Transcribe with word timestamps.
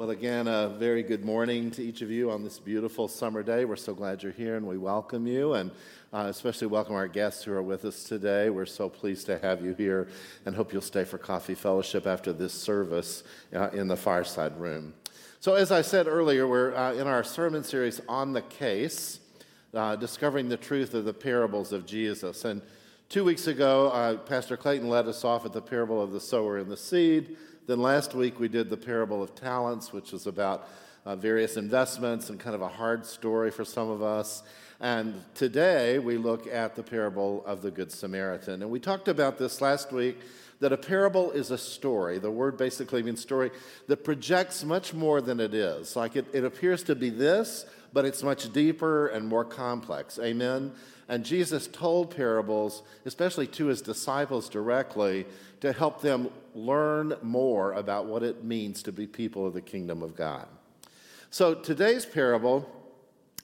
Well, 0.00 0.08
again, 0.08 0.48
a 0.48 0.66
very 0.66 1.02
good 1.02 1.26
morning 1.26 1.70
to 1.72 1.82
each 1.82 2.00
of 2.00 2.10
you 2.10 2.30
on 2.30 2.42
this 2.42 2.58
beautiful 2.58 3.06
summer 3.06 3.42
day. 3.42 3.66
We're 3.66 3.76
so 3.76 3.92
glad 3.92 4.22
you're 4.22 4.32
here 4.32 4.56
and 4.56 4.66
we 4.66 4.78
welcome 4.78 5.26
you, 5.26 5.52
and 5.52 5.70
uh, 6.10 6.24
especially 6.30 6.68
welcome 6.68 6.94
our 6.94 7.06
guests 7.06 7.44
who 7.44 7.52
are 7.52 7.62
with 7.62 7.84
us 7.84 8.04
today. 8.04 8.48
We're 8.48 8.64
so 8.64 8.88
pleased 8.88 9.26
to 9.26 9.38
have 9.40 9.62
you 9.62 9.74
here 9.74 10.08
and 10.46 10.56
hope 10.56 10.72
you'll 10.72 10.80
stay 10.80 11.04
for 11.04 11.18
coffee 11.18 11.54
fellowship 11.54 12.06
after 12.06 12.32
this 12.32 12.54
service 12.54 13.24
uh, 13.54 13.68
in 13.74 13.88
the 13.88 13.96
fireside 13.96 14.58
room. 14.58 14.94
So, 15.38 15.52
as 15.52 15.70
I 15.70 15.82
said 15.82 16.06
earlier, 16.06 16.48
we're 16.48 16.74
uh, 16.74 16.94
in 16.94 17.06
our 17.06 17.22
sermon 17.22 17.62
series 17.62 18.00
on 18.08 18.32
the 18.32 18.40
case, 18.40 19.20
uh, 19.74 19.96
discovering 19.96 20.48
the 20.48 20.56
truth 20.56 20.94
of 20.94 21.04
the 21.04 21.12
parables 21.12 21.72
of 21.74 21.84
Jesus. 21.84 22.46
And 22.46 22.62
two 23.10 23.22
weeks 23.22 23.48
ago, 23.48 23.88
uh, 23.90 24.16
Pastor 24.16 24.56
Clayton 24.56 24.88
led 24.88 25.08
us 25.08 25.24
off 25.24 25.44
at 25.44 25.52
the 25.52 25.60
parable 25.60 26.00
of 26.00 26.10
the 26.10 26.20
sower 26.20 26.56
and 26.56 26.70
the 26.70 26.76
seed. 26.78 27.36
Then 27.66 27.80
last 27.80 28.14
week 28.14 28.40
we 28.40 28.48
did 28.48 28.70
the 28.70 28.76
parable 28.76 29.22
of 29.22 29.34
talents, 29.34 29.92
which 29.92 30.12
was 30.12 30.26
about 30.26 30.68
uh, 31.04 31.16
various 31.16 31.56
investments 31.56 32.30
and 32.30 32.38
kind 32.38 32.54
of 32.54 32.62
a 32.62 32.68
hard 32.68 33.04
story 33.06 33.50
for 33.50 33.64
some 33.64 33.88
of 33.88 34.02
us. 34.02 34.42
And 34.80 35.22
today 35.34 35.98
we 35.98 36.16
look 36.16 36.46
at 36.46 36.74
the 36.74 36.82
parable 36.82 37.44
of 37.46 37.62
the 37.62 37.70
Good 37.70 37.92
Samaritan. 37.92 38.62
And 38.62 38.70
we 38.70 38.80
talked 38.80 39.08
about 39.08 39.38
this 39.38 39.60
last 39.60 39.92
week 39.92 40.18
that 40.60 40.72
a 40.72 40.76
parable 40.76 41.30
is 41.32 41.50
a 41.50 41.58
story. 41.58 42.18
The 42.18 42.30
word 42.30 42.56
basically 42.56 43.02
means 43.02 43.20
story 43.20 43.50
that 43.88 44.04
projects 44.04 44.64
much 44.64 44.92
more 44.94 45.20
than 45.20 45.40
it 45.40 45.54
is. 45.54 45.96
Like 45.96 46.16
it, 46.16 46.26
it 46.32 46.44
appears 46.44 46.82
to 46.84 46.94
be 46.94 47.10
this, 47.10 47.66
but 47.92 48.04
it's 48.04 48.22
much 48.22 48.52
deeper 48.52 49.08
and 49.08 49.26
more 49.26 49.44
complex. 49.44 50.18
Amen? 50.18 50.72
And 51.08 51.24
Jesus 51.24 51.66
told 51.66 52.14
parables, 52.14 52.82
especially 53.04 53.48
to 53.48 53.66
his 53.66 53.82
disciples 53.82 54.48
directly, 54.48 55.26
to 55.60 55.72
help 55.72 56.00
them 56.00 56.30
learn 56.54 57.14
more 57.22 57.72
about 57.72 58.06
what 58.06 58.22
it 58.22 58.44
means 58.44 58.82
to 58.82 58.92
be 58.92 59.06
people 59.06 59.46
of 59.46 59.54
the 59.54 59.60
kingdom 59.60 60.02
of 60.02 60.16
God. 60.16 60.46
So 61.30 61.54
today's 61.54 62.04
parable 62.04 62.68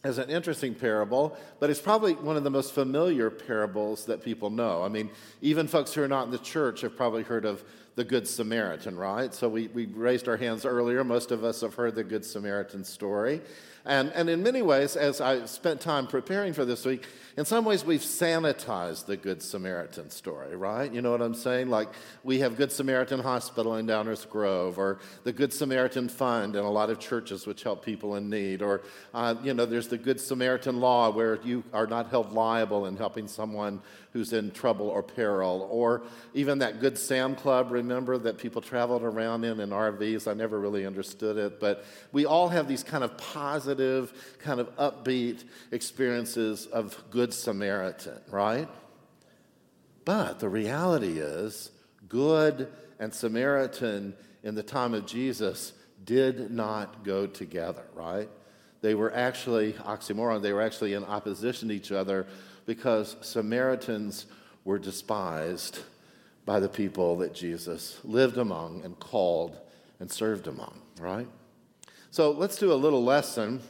is 0.04 0.18
an 0.18 0.30
interesting 0.30 0.74
parable, 0.74 1.36
but 1.60 1.70
it's 1.70 1.80
probably 1.80 2.14
one 2.14 2.36
of 2.36 2.44
the 2.44 2.50
most 2.50 2.72
familiar 2.72 3.30
parables 3.30 4.06
that 4.06 4.22
people 4.24 4.50
know. 4.50 4.82
I 4.82 4.88
mean, 4.88 5.10
even 5.40 5.68
folks 5.68 5.92
who 5.94 6.02
are 6.02 6.08
not 6.08 6.24
in 6.24 6.30
the 6.30 6.38
church 6.38 6.80
have 6.82 6.96
probably 6.96 7.22
heard 7.22 7.44
of 7.44 7.62
the 7.96 8.04
Good 8.04 8.28
Samaritan, 8.28 8.96
right? 8.96 9.34
So 9.34 9.48
we, 9.48 9.68
we 9.68 9.86
raised 9.86 10.28
our 10.28 10.36
hands 10.36 10.64
earlier. 10.64 11.02
Most 11.02 11.32
of 11.32 11.42
us 11.44 11.62
have 11.62 11.74
heard 11.74 11.94
the 11.94 12.04
Good 12.04 12.24
Samaritan 12.24 12.84
story. 12.84 13.40
And, 13.86 14.10
and 14.14 14.28
in 14.28 14.42
many 14.42 14.62
ways, 14.62 14.96
as 14.96 15.20
I 15.20 15.46
spent 15.46 15.80
time 15.80 16.06
preparing 16.06 16.52
for 16.52 16.64
this 16.64 16.84
week, 16.84 17.06
in 17.36 17.44
some 17.44 17.64
ways 17.64 17.84
we've 17.84 18.00
sanitized 18.00 19.06
the 19.06 19.16
Good 19.16 19.42
Samaritan 19.42 20.10
story, 20.10 20.56
right? 20.56 20.92
You 20.92 21.02
know 21.02 21.12
what 21.12 21.22
I'm 21.22 21.34
saying? 21.34 21.70
Like 21.70 21.88
we 22.24 22.40
have 22.40 22.56
Good 22.56 22.72
Samaritan 22.72 23.20
Hospital 23.20 23.76
in 23.76 23.86
Downers 23.86 24.28
Grove, 24.28 24.78
or 24.78 24.98
the 25.22 25.32
Good 25.32 25.52
Samaritan 25.52 26.08
Fund 26.08 26.56
in 26.56 26.64
a 26.64 26.70
lot 26.70 26.90
of 26.90 26.98
churches 26.98 27.46
which 27.46 27.62
help 27.62 27.84
people 27.84 28.16
in 28.16 28.28
need, 28.28 28.60
or, 28.60 28.82
uh, 29.14 29.36
you 29.42 29.54
know, 29.54 29.64
there's 29.64 29.88
the 29.88 29.98
Good 29.98 30.20
Samaritan 30.20 30.80
Law 30.80 31.10
where 31.10 31.38
you 31.44 31.62
are 31.72 31.86
not 31.86 32.10
held 32.10 32.32
liable 32.32 32.86
in 32.86 32.96
helping 32.96 33.28
someone 33.28 33.80
who's 34.16 34.32
in 34.32 34.50
trouble 34.50 34.88
or 34.88 35.02
peril, 35.02 35.68
or 35.70 36.02
even 36.32 36.60
that 36.60 36.80
Good 36.80 36.96
Sam 36.96 37.34
Club, 37.34 37.70
remember, 37.70 38.16
that 38.16 38.38
people 38.38 38.62
traveled 38.62 39.02
around 39.02 39.44
in 39.44 39.60
in 39.60 39.68
RVs. 39.68 40.26
I 40.26 40.32
never 40.32 40.58
really 40.58 40.86
understood 40.86 41.36
it, 41.36 41.60
but 41.60 41.84
we 42.12 42.24
all 42.24 42.48
have 42.48 42.66
these 42.66 42.82
kind 42.82 43.04
of 43.04 43.18
positive, 43.18 44.34
kind 44.38 44.58
of 44.58 44.74
upbeat 44.76 45.44
experiences 45.70 46.64
of 46.64 46.96
Good 47.10 47.34
Samaritan, 47.34 48.18
right? 48.30 48.68
But 50.06 50.40
the 50.40 50.48
reality 50.48 51.18
is, 51.18 51.70
good 52.08 52.72
and 52.98 53.12
Samaritan 53.12 54.14
in 54.42 54.54
the 54.54 54.62
time 54.62 54.94
of 54.94 55.04
Jesus 55.04 55.74
did 56.06 56.50
not 56.50 57.04
go 57.04 57.26
together, 57.26 57.84
right? 57.94 58.30
They 58.80 58.94
were 58.94 59.12
actually 59.12 59.74
oxymoron, 59.74 60.40
they 60.40 60.54
were 60.54 60.62
actually 60.62 60.94
in 60.94 61.04
opposition 61.04 61.68
to 61.68 61.74
each 61.74 61.92
other 61.92 62.26
because 62.66 63.16
Samaritans 63.22 64.26
were 64.64 64.78
despised 64.78 65.80
by 66.44 66.60
the 66.60 66.68
people 66.68 67.16
that 67.18 67.34
Jesus 67.34 68.00
lived 68.04 68.36
among 68.36 68.84
and 68.84 68.98
called 68.98 69.58
and 70.00 70.10
served 70.10 70.46
among, 70.46 70.80
right? 71.00 71.28
So 72.10 72.30
let's 72.30 72.58
do 72.58 72.72
a 72.72 72.74
little 72.74 73.02
lesson 73.02 73.62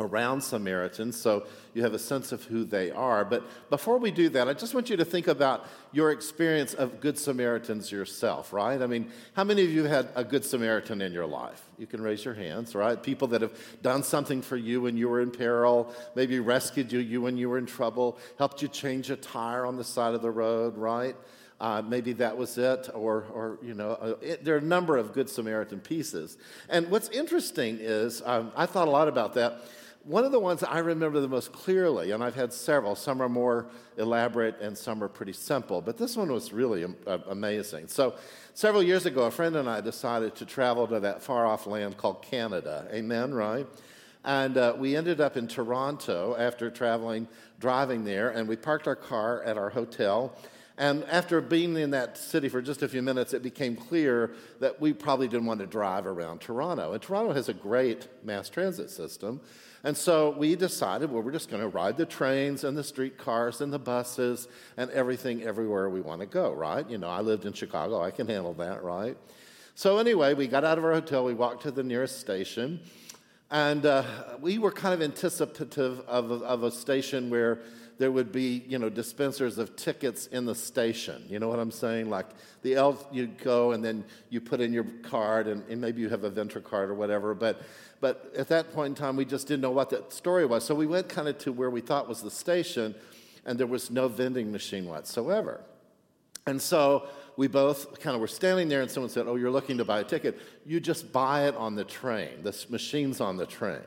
around 0.00 0.40
Samaritans 0.40 1.20
so 1.20 1.44
you 1.74 1.82
have 1.82 1.92
a 1.92 1.98
sense 1.98 2.30
of 2.30 2.44
who 2.44 2.64
they 2.64 2.92
are. 2.92 3.24
But 3.24 3.42
before 3.68 3.98
we 3.98 4.12
do 4.12 4.28
that, 4.28 4.48
I 4.48 4.52
just 4.52 4.72
want 4.72 4.88
you 4.88 4.96
to 4.96 5.04
think 5.04 5.26
about 5.26 5.66
your 5.90 6.12
experience 6.12 6.72
of 6.72 7.00
Good 7.00 7.18
Samaritans 7.18 7.90
yourself, 7.90 8.52
right? 8.52 8.80
I 8.80 8.86
mean, 8.86 9.10
how 9.32 9.42
many 9.42 9.64
of 9.64 9.70
you 9.70 9.84
had 9.84 10.08
a 10.14 10.22
Good 10.22 10.44
Samaritan 10.44 11.02
in 11.02 11.12
your 11.12 11.26
life? 11.26 11.62
You 11.78 11.86
can 11.88 12.00
raise 12.00 12.24
your 12.24 12.34
hands, 12.34 12.76
right? 12.76 13.02
People 13.02 13.26
that 13.28 13.42
have 13.42 13.52
done 13.82 14.04
something 14.04 14.40
for 14.40 14.56
you 14.56 14.82
when 14.82 14.96
you 14.96 15.08
were 15.08 15.20
in 15.20 15.32
peril, 15.32 15.92
maybe 16.14 16.38
rescued 16.38 16.92
you, 16.92 17.00
you 17.00 17.20
when 17.20 17.36
you 17.36 17.48
were 17.48 17.58
in 17.58 17.66
trouble, 17.66 18.18
helped 18.38 18.62
you 18.62 18.68
change 18.68 19.10
a 19.10 19.16
tire 19.16 19.66
on 19.66 19.76
the 19.76 19.84
side 19.84 20.14
of 20.14 20.22
the 20.22 20.30
road, 20.30 20.76
right? 20.76 21.16
Uh, 21.60 21.82
maybe 21.84 22.12
that 22.12 22.36
was 22.36 22.56
it, 22.56 22.88
or, 22.94 23.26
or 23.32 23.58
you 23.62 23.74
know, 23.74 23.90
uh, 24.00 24.14
it, 24.22 24.44
there 24.44 24.54
are 24.54 24.58
a 24.58 24.62
number 24.62 24.96
of 24.96 25.12
Good 25.12 25.28
Samaritan 25.28 25.80
pieces. 25.80 26.38
And 26.68 26.88
what's 26.88 27.08
interesting 27.08 27.78
is, 27.80 28.22
um, 28.24 28.52
I 28.54 28.66
thought 28.66 28.86
a 28.86 28.92
lot 28.92 29.08
about 29.08 29.34
that 29.34 29.62
one 30.08 30.24
of 30.24 30.32
the 30.32 30.40
ones 30.40 30.62
I 30.62 30.78
remember 30.78 31.20
the 31.20 31.28
most 31.28 31.52
clearly, 31.52 32.12
and 32.12 32.24
I've 32.24 32.34
had 32.34 32.50
several, 32.50 32.94
some 32.94 33.20
are 33.20 33.28
more 33.28 33.66
elaborate 33.98 34.58
and 34.58 34.76
some 34.76 35.04
are 35.04 35.08
pretty 35.08 35.34
simple, 35.34 35.82
but 35.82 35.98
this 35.98 36.16
one 36.16 36.32
was 36.32 36.50
really 36.50 36.86
uh, 37.06 37.18
amazing. 37.28 37.88
So, 37.88 38.14
several 38.54 38.82
years 38.82 39.04
ago, 39.04 39.24
a 39.24 39.30
friend 39.30 39.54
and 39.56 39.68
I 39.68 39.82
decided 39.82 40.34
to 40.36 40.46
travel 40.46 40.86
to 40.88 41.00
that 41.00 41.22
far 41.22 41.46
off 41.46 41.66
land 41.66 41.98
called 41.98 42.22
Canada. 42.22 42.88
Amen, 42.90 43.34
right? 43.34 43.66
And 44.24 44.56
uh, 44.56 44.74
we 44.78 44.96
ended 44.96 45.20
up 45.20 45.36
in 45.36 45.46
Toronto 45.46 46.34
after 46.38 46.70
traveling, 46.70 47.28
driving 47.60 48.04
there, 48.04 48.30
and 48.30 48.48
we 48.48 48.56
parked 48.56 48.86
our 48.86 48.96
car 48.96 49.42
at 49.42 49.58
our 49.58 49.68
hotel. 49.68 50.34
And 50.78 51.04
after 51.06 51.40
being 51.40 51.76
in 51.76 51.90
that 51.90 52.16
city 52.16 52.48
for 52.48 52.62
just 52.62 52.82
a 52.82 52.88
few 52.88 53.02
minutes, 53.02 53.34
it 53.34 53.42
became 53.42 53.74
clear 53.74 54.30
that 54.60 54.80
we 54.80 54.92
probably 54.92 55.26
didn't 55.26 55.46
want 55.46 55.58
to 55.58 55.66
drive 55.66 56.06
around 56.06 56.40
Toronto. 56.40 56.92
And 56.92 57.02
Toronto 57.02 57.32
has 57.32 57.48
a 57.48 57.54
great 57.54 58.06
mass 58.24 58.48
transit 58.48 58.88
system. 58.88 59.40
And 59.82 59.96
so 59.96 60.30
we 60.30 60.54
decided, 60.54 61.10
well, 61.10 61.22
we're 61.22 61.32
just 61.32 61.50
going 61.50 61.62
to 61.62 61.68
ride 61.68 61.96
the 61.96 62.06
trains 62.06 62.62
and 62.62 62.76
the 62.76 62.84
streetcars 62.84 63.60
and 63.60 63.72
the 63.72 63.78
buses 63.78 64.46
and 64.76 64.88
everything 64.92 65.42
everywhere 65.42 65.90
we 65.90 66.00
want 66.00 66.20
to 66.20 66.26
go, 66.26 66.52
right? 66.52 66.88
You 66.88 66.98
know, 66.98 67.08
I 67.08 67.22
lived 67.22 67.44
in 67.44 67.52
Chicago, 67.52 68.00
I 68.00 68.12
can 68.12 68.28
handle 68.28 68.54
that, 68.54 68.84
right? 68.84 69.16
So 69.74 69.98
anyway, 69.98 70.34
we 70.34 70.46
got 70.46 70.64
out 70.64 70.78
of 70.78 70.84
our 70.84 70.92
hotel, 70.92 71.24
we 71.24 71.34
walked 71.34 71.62
to 71.62 71.70
the 71.72 71.84
nearest 71.84 72.20
station, 72.20 72.80
and 73.50 73.84
uh, 73.84 74.04
we 74.40 74.58
were 74.58 74.72
kind 74.72 74.94
of 74.94 75.02
anticipative 75.02 76.00
of, 76.06 76.30
of 76.30 76.62
a 76.62 76.70
station 76.70 77.30
where 77.30 77.60
there 77.98 78.12
would 78.12 78.30
be, 78.30 78.64
you 78.68 78.78
know, 78.78 78.88
dispensers 78.88 79.58
of 79.58 79.74
tickets 79.74 80.28
in 80.28 80.46
the 80.46 80.54
station. 80.54 81.24
You 81.28 81.40
know 81.40 81.48
what 81.48 81.58
I'm 81.58 81.72
saying? 81.72 82.08
Like 82.08 82.26
the 82.62 82.76
L, 82.76 83.04
you 83.10 83.26
go 83.26 83.72
and 83.72 83.84
then 83.84 84.04
you 84.30 84.40
put 84.40 84.60
in 84.60 84.72
your 84.72 84.84
card, 85.02 85.48
and, 85.48 85.64
and 85.68 85.80
maybe 85.80 86.00
you 86.00 86.08
have 86.08 86.22
a 86.22 86.30
Ventra 86.30 86.62
card 86.62 86.90
or 86.90 86.94
whatever. 86.94 87.34
But, 87.34 87.60
but 88.00 88.32
at 88.36 88.48
that 88.48 88.72
point 88.72 88.90
in 88.90 88.94
time, 88.94 89.16
we 89.16 89.24
just 89.24 89.48
didn't 89.48 89.62
know 89.62 89.72
what 89.72 89.90
that 89.90 90.12
story 90.12 90.46
was. 90.46 90.64
So 90.64 90.74
we 90.74 90.86
went 90.86 91.08
kind 91.08 91.26
of 91.26 91.38
to 91.38 91.52
where 91.52 91.70
we 91.70 91.80
thought 91.80 92.08
was 92.08 92.22
the 92.22 92.30
station, 92.30 92.94
and 93.44 93.58
there 93.58 93.66
was 93.66 93.90
no 93.90 94.06
vending 94.06 94.52
machine 94.52 94.86
whatsoever. 94.86 95.60
And 96.46 96.62
so 96.62 97.08
we 97.36 97.48
both 97.48 98.00
kind 98.00 98.14
of 98.14 98.20
were 98.20 98.28
standing 98.28 98.68
there, 98.68 98.80
and 98.80 98.90
someone 98.90 99.10
said, 99.10 99.26
Oh, 99.26 99.34
you're 99.34 99.50
looking 99.50 99.78
to 99.78 99.84
buy 99.84 100.00
a 100.00 100.04
ticket. 100.04 100.38
You 100.64 100.78
just 100.78 101.12
buy 101.12 101.48
it 101.48 101.56
on 101.56 101.74
the 101.74 101.84
train. 101.84 102.42
The 102.42 102.66
machine's 102.68 103.20
on 103.20 103.36
the 103.36 103.46
train. 103.46 103.82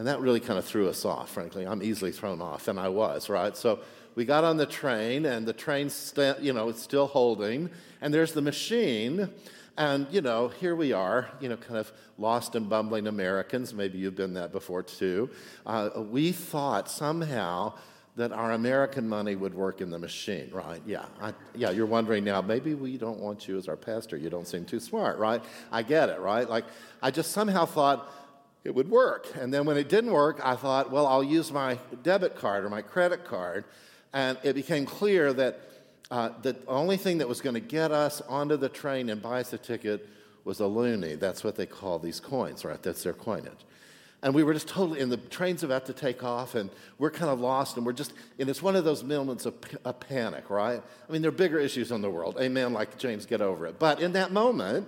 And 0.00 0.08
that 0.08 0.18
really 0.20 0.40
kind 0.40 0.58
of 0.58 0.64
threw 0.64 0.88
us 0.88 1.04
off, 1.04 1.28
frankly. 1.28 1.66
I'm 1.66 1.82
easily 1.82 2.10
thrown 2.10 2.40
off, 2.40 2.68
and 2.68 2.80
I 2.80 2.88
was, 2.88 3.28
right? 3.28 3.54
So 3.54 3.80
we 4.14 4.24
got 4.24 4.44
on 4.44 4.56
the 4.56 4.64
train, 4.64 5.26
and 5.26 5.46
the 5.46 5.52
train's, 5.52 5.92
st- 5.92 6.40
you 6.40 6.54
know, 6.54 6.70
it's 6.70 6.80
still 6.80 7.06
holding, 7.06 7.68
and 8.00 8.14
there's 8.14 8.32
the 8.32 8.40
machine. 8.40 9.28
And, 9.76 10.06
you 10.10 10.22
know, 10.22 10.48
here 10.48 10.74
we 10.74 10.94
are, 10.94 11.28
you 11.38 11.50
know, 11.50 11.58
kind 11.58 11.76
of 11.76 11.92
lost 12.16 12.54
and 12.54 12.66
bumbling 12.66 13.08
Americans. 13.08 13.74
Maybe 13.74 13.98
you've 13.98 14.16
been 14.16 14.32
that 14.32 14.52
before 14.52 14.82
too. 14.82 15.28
Uh, 15.66 15.90
we 15.96 16.32
thought 16.32 16.90
somehow 16.90 17.74
that 18.16 18.32
our 18.32 18.52
American 18.52 19.06
money 19.06 19.36
would 19.36 19.54
work 19.54 19.82
in 19.82 19.90
the 19.90 19.98
machine, 19.98 20.48
right? 20.50 20.80
Yeah, 20.86 21.04
I, 21.20 21.32
yeah. 21.54 21.70
You're 21.70 21.86
wondering 21.86 22.24
now. 22.24 22.40
Maybe 22.40 22.74
we 22.74 22.96
don't 22.96 23.18
want 23.18 23.46
you 23.46 23.56
as 23.56 23.68
our 23.68 23.76
pastor. 23.76 24.16
You 24.16 24.30
don't 24.30 24.48
seem 24.48 24.64
too 24.64 24.80
smart, 24.80 25.18
right? 25.18 25.42
I 25.70 25.82
get 25.82 26.08
it, 26.08 26.20
right? 26.20 26.48
Like 26.48 26.64
I 27.02 27.10
just 27.10 27.32
somehow 27.32 27.66
thought 27.66 28.10
it 28.64 28.74
would 28.74 28.90
work. 28.90 29.28
And 29.38 29.52
then 29.52 29.64
when 29.64 29.76
it 29.76 29.88
didn't 29.88 30.12
work, 30.12 30.40
I 30.42 30.56
thought, 30.56 30.90
well, 30.90 31.06
I'll 31.06 31.24
use 31.24 31.50
my 31.50 31.78
debit 32.02 32.36
card 32.36 32.64
or 32.64 32.68
my 32.68 32.82
credit 32.82 33.24
card. 33.24 33.64
And 34.12 34.38
it 34.42 34.54
became 34.54 34.86
clear 34.86 35.32
that 35.32 35.60
uh, 36.10 36.30
the 36.42 36.56
only 36.66 36.96
thing 36.96 37.18
that 37.18 37.28
was 37.28 37.40
going 37.40 37.54
to 37.54 37.60
get 37.60 37.92
us 37.92 38.20
onto 38.22 38.56
the 38.56 38.68
train 38.68 39.08
and 39.08 39.22
buy 39.22 39.40
us 39.40 39.52
a 39.52 39.58
ticket 39.58 40.06
was 40.44 40.60
a 40.60 40.64
loonie. 40.64 41.18
That's 41.18 41.44
what 41.44 41.56
they 41.56 41.66
call 41.66 41.98
these 41.98 42.20
coins, 42.20 42.64
right? 42.64 42.82
That's 42.82 43.02
their 43.02 43.12
coinage. 43.12 43.64
And 44.22 44.34
we 44.34 44.42
were 44.42 44.52
just 44.52 44.68
totally, 44.68 45.00
and 45.00 45.10
the 45.10 45.16
train's 45.16 45.62
about 45.62 45.86
to 45.86 45.94
take 45.94 46.22
off, 46.22 46.54
and 46.54 46.68
we're 46.98 47.10
kind 47.10 47.30
of 47.30 47.40
lost, 47.40 47.78
and 47.78 47.86
we're 47.86 47.94
just, 47.94 48.12
and 48.38 48.50
it's 48.50 48.60
one 48.60 48.76
of 48.76 48.84
those 48.84 49.02
moments 49.02 49.46
of 49.46 49.54
a 49.84 49.94
panic, 49.94 50.50
right? 50.50 50.82
I 51.08 51.12
mean, 51.12 51.22
there 51.22 51.30
are 51.30 51.32
bigger 51.32 51.58
issues 51.58 51.90
in 51.90 52.02
the 52.02 52.10
world. 52.10 52.36
Amen, 52.38 52.74
like 52.74 52.98
James, 52.98 53.24
get 53.24 53.40
over 53.40 53.66
it. 53.66 53.78
But 53.78 54.00
in 54.00 54.12
that 54.12 54.30
moment, 54.30 54.86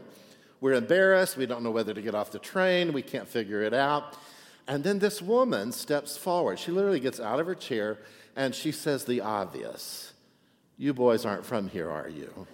we're 0.63 0.75
embarrassed. 0.75 1.37
We 1.37 1.45
don't 1.45 1.65
know 1.65 1.73
whether 1.73 1.93
to 1.93 2.01
get 2.01 2.15
off 2.15 2.31
the 2.31 2.39
train. 2.39 2.93
We 2.93 3.03
can't 3.03 3.27
figure 3.29 3.63
it 3.63 3.75
out. 3.75 4.17
And 4.69 4.85
then 4.85 5.01
this 5.01 5.21
woman 5.21 5.73
steps 5.73 6.17
forward. 6.17 6.61
She 6.61 6.71
literally 6.71 7.01
gets 7.01 7.19
out 7.19 7.41
of 7.41 7.47
her 7.47 7.57
chair 7.57 7.99
and 8.37 8.55
she 8.55 8.71
says 8.71 9.05
the 9.05 9.21
obvious 9.21 10.13
You 10.79 10.95
boys 10.95 11.27
aren't 11.27 11.45
from 11.45 11.69
here, 11.69 11.91
are 11.91 12.09
you? 12.09 12.47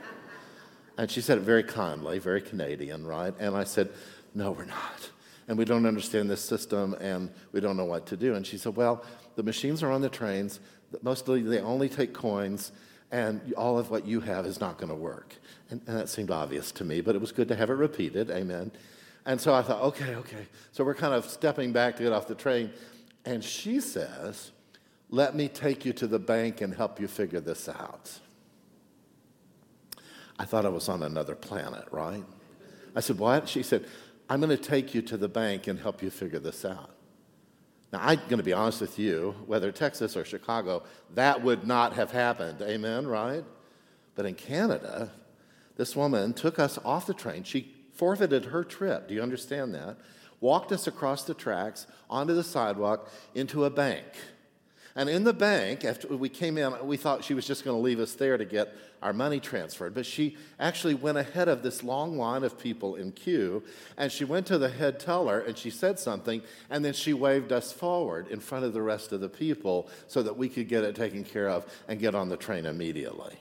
and 0.98 1.08
she 1.08 1.20
said 1.20 1.38
it 1.38 1.42
very 1.42 1.62
kindly, 1.62 2.18
very 2.18 2.42
Canadian, 2.42 3.06
right? 3.06 3.32
And 3.38 3.56
I 3.56 3.62
said, 3.62 3.90
No, 4.34 4.50
we're 4.50 4.64
not. 4.64 5.10
And 5.46 5.56
we 5.56 5.64
don't 5.64 5.86
understand 5.86 6.28
this 6.28 6.42
system 6.42 6.96
and 7.00 7.30
we 7.52 7.60
don't 7.60 7.76
know 7.76 7.84
what 7.84 8.06
to 8.06 8.16
do. 8.16 8.34
And 8.34 8.44
she 8.44 8.58
said, 8.58 8.74
Well, 8.74 9.04
the 9.36 9.44
machines 9.44 9.84
are 9.84 9.92
on 9.92 10.00
the 10.00 10.08
trains. 10.08 10.58
Mostly 11.00 11.42
they 11.42 11.60
only 11.60 11.88
take 11.88 12.12
coins, 12.12 12.72
and 13.12 13.54
all 13.56 13.78
of 13.78 13.90
what 13.90 14.04
you 14.04 14.20
have 14.20 14.46
is 14.46 14.60
not 14.60 14.78
going 14.78 14.88
to 14.88 14.96
work. 14.96 15.36
And, 15.70 15.80
and 15.86 15.96
that 15.96 16.08
seemed 16.08 16.30
obvious 16.30 16.70
to 16.72 16.84
me, 16.84 17.00
but 17.00 17.14
it 17.14 17.20
was 17.20 17.32
good 17.32 17.48
to 17.48 17.56
have 17.56 17.70
it 17.70 17.74
repeated. 17.74 18.30
Amen. 18.30 18.70
And 19.24 19.40
so 19.40 19.52
I 19.52 19.62
thought, 19.62 19.82
okay, 19.82 20.14
okay. 20.14 20.46
So 20.70 20.84
we're 20.84 20.94
kind 20.94 21.12
of 21.12 21.28
stepping 21.28 21.72
back 21.72 21.96
to 21.96 22.04
get 22.04 22.12
off 22.12 22.28
the 22.28 22.34
train. 22.36 22.70
And 23.24 23.42
she 23.42 23.80
says, 23.80 24.52
Let 25.10 25.34
me 25.34 25.48
take 25.48 25.84
you 25.84 25.92
to 25.94 26.06
the 26.06 26.20
bank 26.20 26.60
and 26.60 26.72
help 26.72 27.00
you 27.00 27.08
figure 27.08 27.40
this 27.40 27.68
out. 27.68 28.18
I 30.38 30.44
thought 30.44 30.64
I 30.64 30.68
was 30.68 30.88
on 30.88 31.02
another 31.02 31.34
planet, 31.34 31.86
right? 31.90 32.24
I 32.94 33.00
said, 33.00 33.18
What? 33.18 33.48
She 33.48 33.64
said, 33.64 33.86
I'm 34.30 34.40
going 34.40 34.56
to 34.56 34.62
take 34.62 34.94
you 34.94 35.02
to 35.02 35.16
the 35.16 35.28
bank 35.28 35.66
and 35.66 35.78
help 35.78 36.02
you 36.02 36.10
figure 36.10 36.38
this 36.38 36.64
out. 36.64 36.90
Now, 37.92 38.00
I'm 38.02 38.18
going 38.28 38.38
to 38.38 38.44
be 38.44 38.52
honest 38.52 38.80
with 38.80 38.98
you, 38.98 39.34
whether 39.46 39.70
Texas 39.70 40.16
or 40.16 40.24
Chicago, 40.24 40.82
that 41.14 41.42
would 41.42 41.66
not 41.66 41.94
have 41.94 42.10
happened. 42.10 42.60
Amen, 42.62 43.06
right? 43.06 43.44
But 44.14 44.26
in 44.26 44.34
Canada, 44.34 45.10
this 45.76 45.94
woman 45.94 46.32
took 46.32 46.58
us 46.58 46.78
off 46.84 47.06
the 47.06 47.14
train. 47.14 47.44
She 47.44 47.74
forfeited 47.92 48.46
her 48.46 48.64
trip. 48.64 49.08
Do 49.08 49.14
you 49.14 49.22
understand 49.22 49.74
that? 49.74 49.96
Walked 50.40 50.72
us 50.72 50.86
across 50.86 51.24
the 51.24 51.34
tracks 51.34 51.86
onto 52.10 52.34
the 52.34 52.44
sidewalk 52.44 53.10
into 53.34 53.64
a 53.64 53.70
bank. 53.70 54.04
And 54.94 55.10
in 55.10 55.24
the 55.24 55.34
bank, 55.34 55.84
after 55.84 56.08
we 56.08 56.30
came 56.30 56.56
in, 56.56 56.74
we 56.86 56.96
thought 56.96 57.22
she 57.22 57.34
was 57.34 57.46
just 57.46 57.64
going 57.64 57.76
to 57.76 57.82
leave 57.82 58.00
us 58.00 58.14
there 58.14 58.38
to 58.38 58.46
get 58.46 58.74
our 59.02 59.12
money 59.12 59.40
transferred. 59.40 59.94
But 59.94 60.06
she 60.06 60.38
actually 60.58 60.94
went 60.94 61.18
ahead 61.18 61.48
of 61.48 61.62
this 61.62 61.84
long 61.84 62.16
line 62.16 62.44
of 62.44 62.58
people 62.58 62.96
in 62.96 63.12
queue, 63.12 63.62
and 63.98 64.10
she 64.10 64.24
went 64.24 64.46
to 64.46 64.56
the 64.56 64.70
head 64.70 64.98
teller 64.98 65.40
and 65.40 65.56
she 65.56 65.68
said 65.68 65.98
something, 65.98 66.40
and 66.70 66.82
then 66.82 66.94
she 66.94 67.12
waved 67.12 67.52
us 67.52 67.72
forward 67.72 68.28
in 68.28 68.40
front 68.40 68.64
of 68.64 68.72
the 68.72 68.80
rest 68.80 69.12
of 69.12 69.20
the 69.20 69.28
people 69.28 69.90
so 70.06 70.22
that 70.22 70.38
we 70.38 70.48
could 70.48 70.66
get 70.66 70.82
it 70.82 70.96
taken 70.96 71.24
care 71.24 71.50
of 71.50 71.66
and 71.88 72.00
get 72.00 72.14
on 72.14 72.30
the 72.30 72.36
train 72.38 72.64
immediately. 72.64 73.34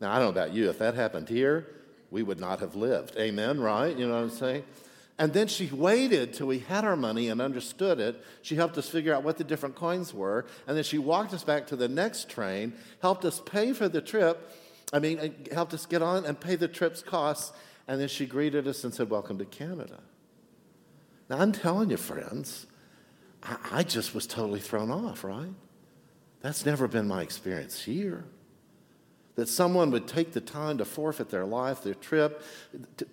Now, 0.00 0.12
I 0.12 0.18
don't 0.18 0.34
know 0.34 0.42
about 0.42 0.54
you, 0.54 0.70
if 0.70 0.78
that 0.78 0.94
happened 0.94 1.28
here, 1.28 1.66
we 2.10 2.22
would 2.22 2.40
not 2.40 2.60
have 2.60 2.74
lived. 2.74 3.16
Amen, 3.18 3.60
right? 3.60 3.96
You 3.96 4.06
know 4.06 4.14
what 4.14 4.22
I'm 4.22 4.30
saying? 4.30 4.64
And 5.18 5.32
then 5.32 5.48
she 5.48 5.66
waited 5.66 6.32
till 6.32 6.46
we 6.46 6.60
had 6.60 6.84
our 6.84 6.96
money 6.96 7.28
and 7.28 7.40
understood 7.40 7.98
it. 7.98 8.22
She 8.42 8.54
helped 8.54 8.78
us 8.78 8.88
figure 8.88 9.12
out 9.12 9.24
what 9.24 9.36
the 9.36 9.44
different 9.44 9.74
coins 9.74 10.14
were. 10.14 10.46
And 10.68 10.76
then 10.76 10.84
she 10.84 10.98
walked 10.98 11.34
us 11.34 11.42
back 11.42 11.66
to 11.68 11.76
the 11.76 11.88
next 11.88 12.30
train, 12.30 12.72
helped 13.02 13.24
us 13.24 13.40
pay 13.44 13.72
for 13.72 13.88
the 13.88 14.00
trip. 14.00 14.54
I 14.92 15.00
mean, 15.00 15.34
helped 15.52 15.74
us 15.74 15.86
get 15.86 16.02
on 16.02 16.24
and 16.24 16.38
pay 16.38 16.54
the 16.54 16.68
trip's 16.68 17.02
costs. 17.02 17.52
And 17.88 18.00
then 18.00 18.08
she 18.08 18.26
greeted 18.26 18.68
us 18.68 18.84
and 18.84 18.94
said, 18.94 19.10
Welcome 19.10 19.38
to 19.38 19.44
Canada. 19.44 19.98
Now, 21.28 21.38
I'm 21.38 21.52
telling 21.52 21.90
you, 21.90 21.96
friends, 21.96 22.66
I, 23.42 23.56
I 23.72 23.82
just 23.82 24.14
was 24.14 24.26
totally 24.26 24.60
thrown 24.60 24.90
off, 24.90 25.24
right? 25.24 25.52
That's 26.42 26.64
never 26.64 26.86
been 26.86 27.08
my 27.08 27.22
experience 27.22 27.82
here 27.82 28.24
that 29.38 29.48
someone 29.48 29.92
would 29.92 30.08
take 30.08 30.32
the 30.32 30.40
time 30.40 30.78
to 30.78 30.84
forfeit 30.84 31.30
their 31.30 31.44
life, 31.44 31.84
their 31.84 31.94
trip. 31.94 32.42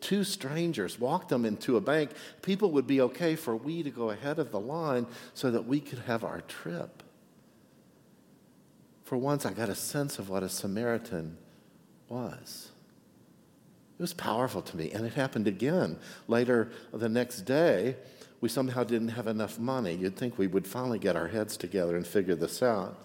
Two 0.01 0.23
strangers 0.23 0.99
walk 0.99 1.27
them 1.27 1.45
into 1.45 1.77
a 1.77 1.81
bank. 1.81 2.09
People 2.41 2.71
would 2.71 2.87
be 2.87 2.99
okay 2.99 3.35
for 3.35 3.55
we 3.55 3.83
to 3.83 3.91
go 3.91 4.09
ahead 4.09 4.39
of 4.39 4.49
the 4.49 4.59
line 4.59 5.05
so 5.35 5.51
that 5.51 5.67
we 5.67 5.79
could 5.79 5.99
have 5.99 6.23
our 6.23 6.41
trip. 6.41 7.03
For 9.03 9.19
once, 9.19 9.45
I 9.45 9.53
got 9.53 9.69
a 9.69 9.75
sense 9.75 10.17
of 10.17 10.27
what 10.27 10.41
a 10.41 10.49
Samaritan 10.49 11.37
was. 12.09 12.71
It 13.99 14.01
was 14.01 14.13
powerful 14.13 14.63
to 14.63 14.75
me, 14.75 14.89
and 14.93 15.05
it 15.05 15.13
happened 15.13 15.47
again. 15.47 15.99
Later 16.27 16.71
the 16.91 17.07
next 17.07 17.41
day, 17.41 17.97
we 18.41 18.49
somehow 18.49 18.83
didn't 18.83 19.09
have 19.09 19.27
enough 19.27 19.59
money. 19.59 19.93
You'd 19.93 20.15
think 20.15 20.39
we 20.39 20.47
would 20.47 20.65
finally 20.65 20.97
get 20.97 21.15
our 21.15 21.27
heads 21.27 21.55
together 21.55 21.95
and 21.95 22.07
figure 22.07 22.33
this 22.33 22.63
out. 22.63 22.97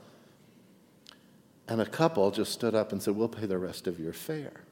And 1.70 1.80
a 1.80 1.86
couple 1.86 2.32
just 2.32 2.52
stood 2.52 2.74
up 2.74 2.90
and 2.90 3.00
said, 3.00 3.14
We'll 3.14 3.28
pay 3.28 3.46
the 3.46 3.56
rest 3.56 3.86
of 3.86 4.00
your 4.00 4.12
fare. 4.12 4.64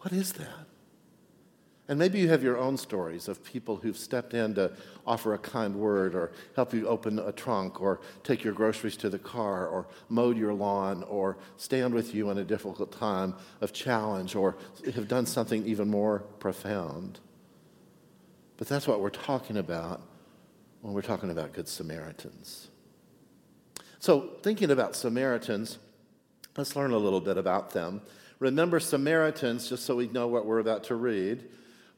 What 0.00 0.12
is 0.12 0.32
that? 0.32 0.66
And 1.88 1.98
maybe 1.98 2.18
you 2.18 2.28
have 2.30 2.42
your 2.42 2.56
own 2.56 2.78
stories 2.78 3.28
of 3.28 3.44
people 3.44 3.76
who've 3.76 3.98
stepped 3.98 4.32
in 4.32 4.54
to 4.54 4.72
offer 5.06 5.34
a 5.34 5.38
kind 5.38 5.76
word 5.76 6.14
or 6.14 6.32
help 6.56 6.72
you 6.72 6.88
open 6.88 7.18
a 7.18 7.32
trunk 7.32 7.80
or 7.80 8.00
take 8.24 8.42
your 8.42 8.54
groceries 8.54 8.96
to 8.96 9.10
the 9.10 9.18
car 9.18 9.68
or 9.68 9.86
mow 10.08 10.30
your 10.30 10.54
lawn 10.54 11.04
or 11.04 11.36
stand 11.58 11.92
with 11.92 12.14
you 12.14 12.30
in 12.30 12.38
a 12.38 12.44
difficult 12.44 12.90
time 12.90 13.34
of 13.60 13.74
challenge 13.74 14.34
or 14.34 14.56
have 14.94 15.06
done 15.06 15.26
something 15.26 15.64
even 15.66 15.86
more 15.86 16.20
profound. 16.40 17.20
But 18.56 18.68
that's 18.68 18.88
what 18.88 19.00
we're 19.00 19.10
talking 19.10 19.58
about 19.58 20.00
when 20.80 20.94
we're 20.94 21.02
talking 21.02 21.30
about 21.30 21.52
Good 21.52 21.68
Samaritans. 21.68 22.70
So, 23.98 24.30
thinking 24.42 24.70
about 24.70 24.94
Samaritans, 24.94 25.78
let's 26.56 26.76
learn 26.76 26.92
a 26.92 26.98
little 26.98 27.20
bit 27.20 27.38
about 27.38 27.70
them. 27.70 28.02
Remember, 28.38 28.78
Samaritans, 28.78 29.68
just 29.68 29.84
so 29.84 29.96
we 29.96 30.08
know 30.08 30.28
what 30.28 30.44
we're 30.44 30.58
about 30.58 30.84
to 30.84 30.94
read, 30.94 31.48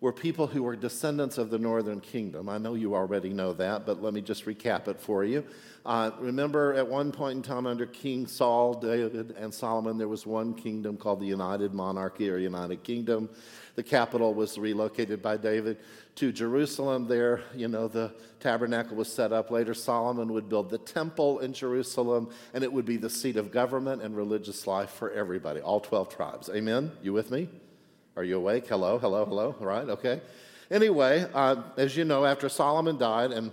were 0.00 0.12
people 0.12 0.46
who 0.46 0.62
were 0.62 0.76
descendants 0.76 1.38
of 1.38 1.50
the 1.50 1.58
northern 1.58 2.00
kingdom. 2.00 2.48
I 2.48 2.58
know 2.58 2.74
you 2.74 2.94
already 2.94 3.30
know 3.30 3.52
that, 3.54 3.84
but 3.84 4.00
let 4.00 4.14
me 4.14 4.20
just 4.20 4.46
recap 4.46 4.86
it 4.86 5.00
for 5.00 5.24
you. 5.24 5.44
Uh, 5.84 6.12
remember, 6.20 6.74
at 6.74 6.86
one 6.86 7.10
point 7.10 7.36
in 7.36 7.42
time, 7.42 7.66
under 7.66 7.86
King 7.86 8.26
Saul, 8.28 8.74
David, 8.74 9.34
and 9.36 9.52
Solomon, 9.52 9.98
there 9.98 10.06
was 10.06 10.24
one 10.24 10.54
kingdom 10.54 10.96
called 10.96 11.18
the 11.18 11.26
United 11.26 11.74
Monarchy 11.74 12.30
or 12.30 12.38
United 12.38 12.84
Kingdom. 12.84 13.28
The 13.74 13.82
capital 13.82 14.34
was 14.34 14.56
relocated 14.56 15.20
by 15.20 15.36
David 15.36 15.78
to 16.16 16.30
Jerusalem. 16.30 17.08
There, 17.08 17.42
you 17.54 17.66
know, 17.66 17.88
the 17.88 18.12
tabernacle 18.38 18.96
was 18.96 19.12
set 19.12 19.32
up. 19.32 19.50
Later, 19.50 19.74
Solomon 19.74 20.32
would 20.32 20.48
build 20.48 20.70
the 20.70 20.78
temple 20.78 21.40
in 21.40 21.52
Jerusalem, 21.52 22.30
and 22.54 22.62
it 22.62 22.72
would 22.72 22.84
be 22.84 22.98
the 22.98 23.10
seat 23.10 23.36
of 23.36 23.50
government 23.50 24.02
and 24.02 24.16
religious 24.16 24.66
life 24.68 24.90
for 24.90 25.10
everybody, 25.10 25.60
all 25.60 25.80
12 25.80 26.14
tribes. 26.14 26.50
Amen? 26.50 26.92
You 27.02 27.12
with 27.12 27.32
me? 27.32 27.48
Are 28.18 28.24
you 28.24 28.38
awake? 28.38 28.66
Hello, 28.66 28.98
hello, 28.98 29.24
hello. 29.24 29.54
right? 29.60 29.88
okay. 29.88 30.20
Anyway, 30.72 31.24
uh, 31.32 31.62
as 31.76 31.96
you 31.96 32.04
know, 32.04 32.24
after 32.24 32.48
Solomon 32.48 32.98
died 32.98 33.30
and 33.30 33.52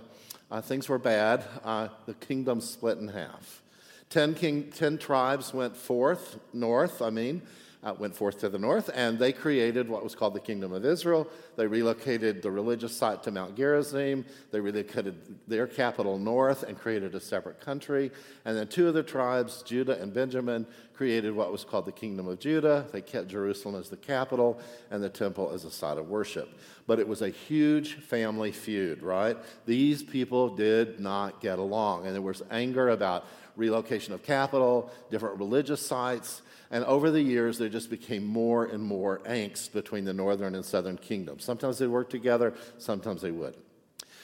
uh, 0.50 0.60
things 0.60 0.88
were 0.88 0.98
bad, 0.98 1.44
uh, 1.64 1.86
the 2.06 2.14
kingdom 2.14 2.60
split 2.60 2.98
in 2.98 3.06
half. 3.06 3.62
Ten, 4.10 4.34
king, 4.34 4.72
ten 4.72 4.98
tribes 4.98 5.54
went 5.54 5.76
forth, 5.76 6.40
north, 6.52 7.00
I 7.00 7.10
mean, 7.10 7.42
uh, 7.82 7.94
went 7.98 8.14
forth 8.14 8.38
to 8.40 8.48
the 8.48 8.58
north, 8.58 8.90
and 8.94 9.18
they 9.18 9.32
created 9.32 9.88
what 9.88 10.02
was 10.02 10.14
called 10.14 10.34
the 10.34 10.40
Kingdom 10.40 10.72
of 10.72 10.84
Israel. 10.84 11.28
They 11.56 11.66
relocated 11.66 12.42
the 12.42 12.50
religious 12.50 12.96
site 12.96 13.22
to 13.24 13.30
Mount 13.30 13.56
Gerizim. 13.56 14.24
They 14.50 14.60
relocated 14.60 15.16
their 15.46 15.66
capital 15.66 16.18
north 16.18 16.62
and 16.62 16.78
created 16.78 17.14
a 17.14 17.20
separate 17.20 17.60
country. 17.60 18.10
And 18.44 18.56
then 18.56 18.68
two 18.68 18.88
of 18.88 18.94
the 18.94 19.02
tribes, 19.02 19.62
Judah 19.62 20.00
and 20.00 20.12
Benjamin, 20.12 20.66
created 20.96 21.34
what 21.34 21.52
was 21.52 21.62
called 21.62 21.84
the 21.84 21.92
Kingdom 21.92 22.26
of 22.26 22.38
Judah. 22.38 22.86
They 22.90 23.02
kept 23.02 23.28
Jerusalem 23.28 23.74
as 23.74 23.90
the 23.90 23.96
capital 23.96 24.58
and 24.90 25.02
the 25.02 25.10
temple 25.10 25.50
as 25.52 25.64
a 25.64 25.70
site 25.70 25.98
of 25.98 26.08
worship. 26.08 26.48
But 26.86 26.98
it 26.98 27.06
was 27.06 27.20
a 27.20 27.28
huge 27.28 27.94
family 27.94 28.50
feud, 28.50 29.02
right? 29.02 29.36
These 29.66 30.02
people 30.02 30.56
did 30.56 30.98
not 30.98 31.40
get 31.40 31.58
along, 31.58 32.06
and 32.06 32.14
there 32.14 32.22
was 32.22 32.42
anger 32.50 32.88
about 32.88 33.26
relocation 33.56 34.14
of 34.14 34.22
capital, 34.22 34.90
different 35.10 35.38
religious 35.38 35.84
sites. 35.84 36.42
And 36.70 36.84
over 36.84 37.10
the 37.10 37.20
years, 37.20 37.58
there 37.58 37.68
just 37.68 37.90
became 37.90 38.24
more 38.24 38.64
and 38.64 38.82
more 38.82 39.20
angst 39.20 39.72
between 39.72 40.04
the 40.04 40.12
northern 40.12 40.54
and 40.54 40.64
southern 40.64 40.98
kingdoms. 40.98 41.44
Sometimes 41.44 41.78
they 41.78 41.86
worked 41.86 42.10
together, 42.10 42.54
sometimes 42.78 43.22
they 43.22 43.30
wouldn't. 43.30 43.64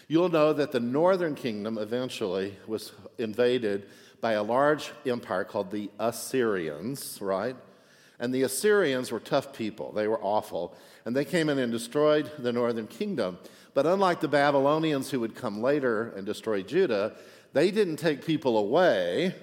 You'll 0.09 0.29
know 0.29 0.53
that 0.53 0.73
the 0.73 0.81
northern 0.81 1.35
kingdom 1.35 1.79
eventually 1.79 2.57
was 2.67 2.93
invaded 3.19 3.87
by 4.21 4.33
a 4.33 4.43
large 4.43 4.93
empire 5.07 5.45
called 5.45 5.71
the 5.71 5.91
Assyrians, 5.99 7.19
right? 7.21 7.57
And 8.19 8.33
the 8.33 8.43
Assyrians 8.43 9.11
were 9.11 9.21
tough 9.21 9.53
people, 9.53 9.93
they 9.93 10.09
were 10.09 10.21
awful. 10.21 10.77
And 11.05 11.17
they 11.17 11.25
came 11.25 11.49
in 11.49 11.59
and 11.59 11.73
destroyed 11.73 12.31
the 12.39 12.53
northern 12.53 12.87
kingdom. 12.87 13.39
But 13.75 13.87
unlike 13.87 14.21
the 14.21 14.29
Babylonians 14.29 15.11
who 15.11 15.21
would 15.21 15.35
come 15.35 15.63
later 15.63 16.13
and 16.17 16.27
destroy 16.27 16.63
Judah, 16.63 17.15
they 17.53 17.71
didn't 17.71 17.97
take 17.97 18.25
people 18.25 18.59
away 18.59 19.35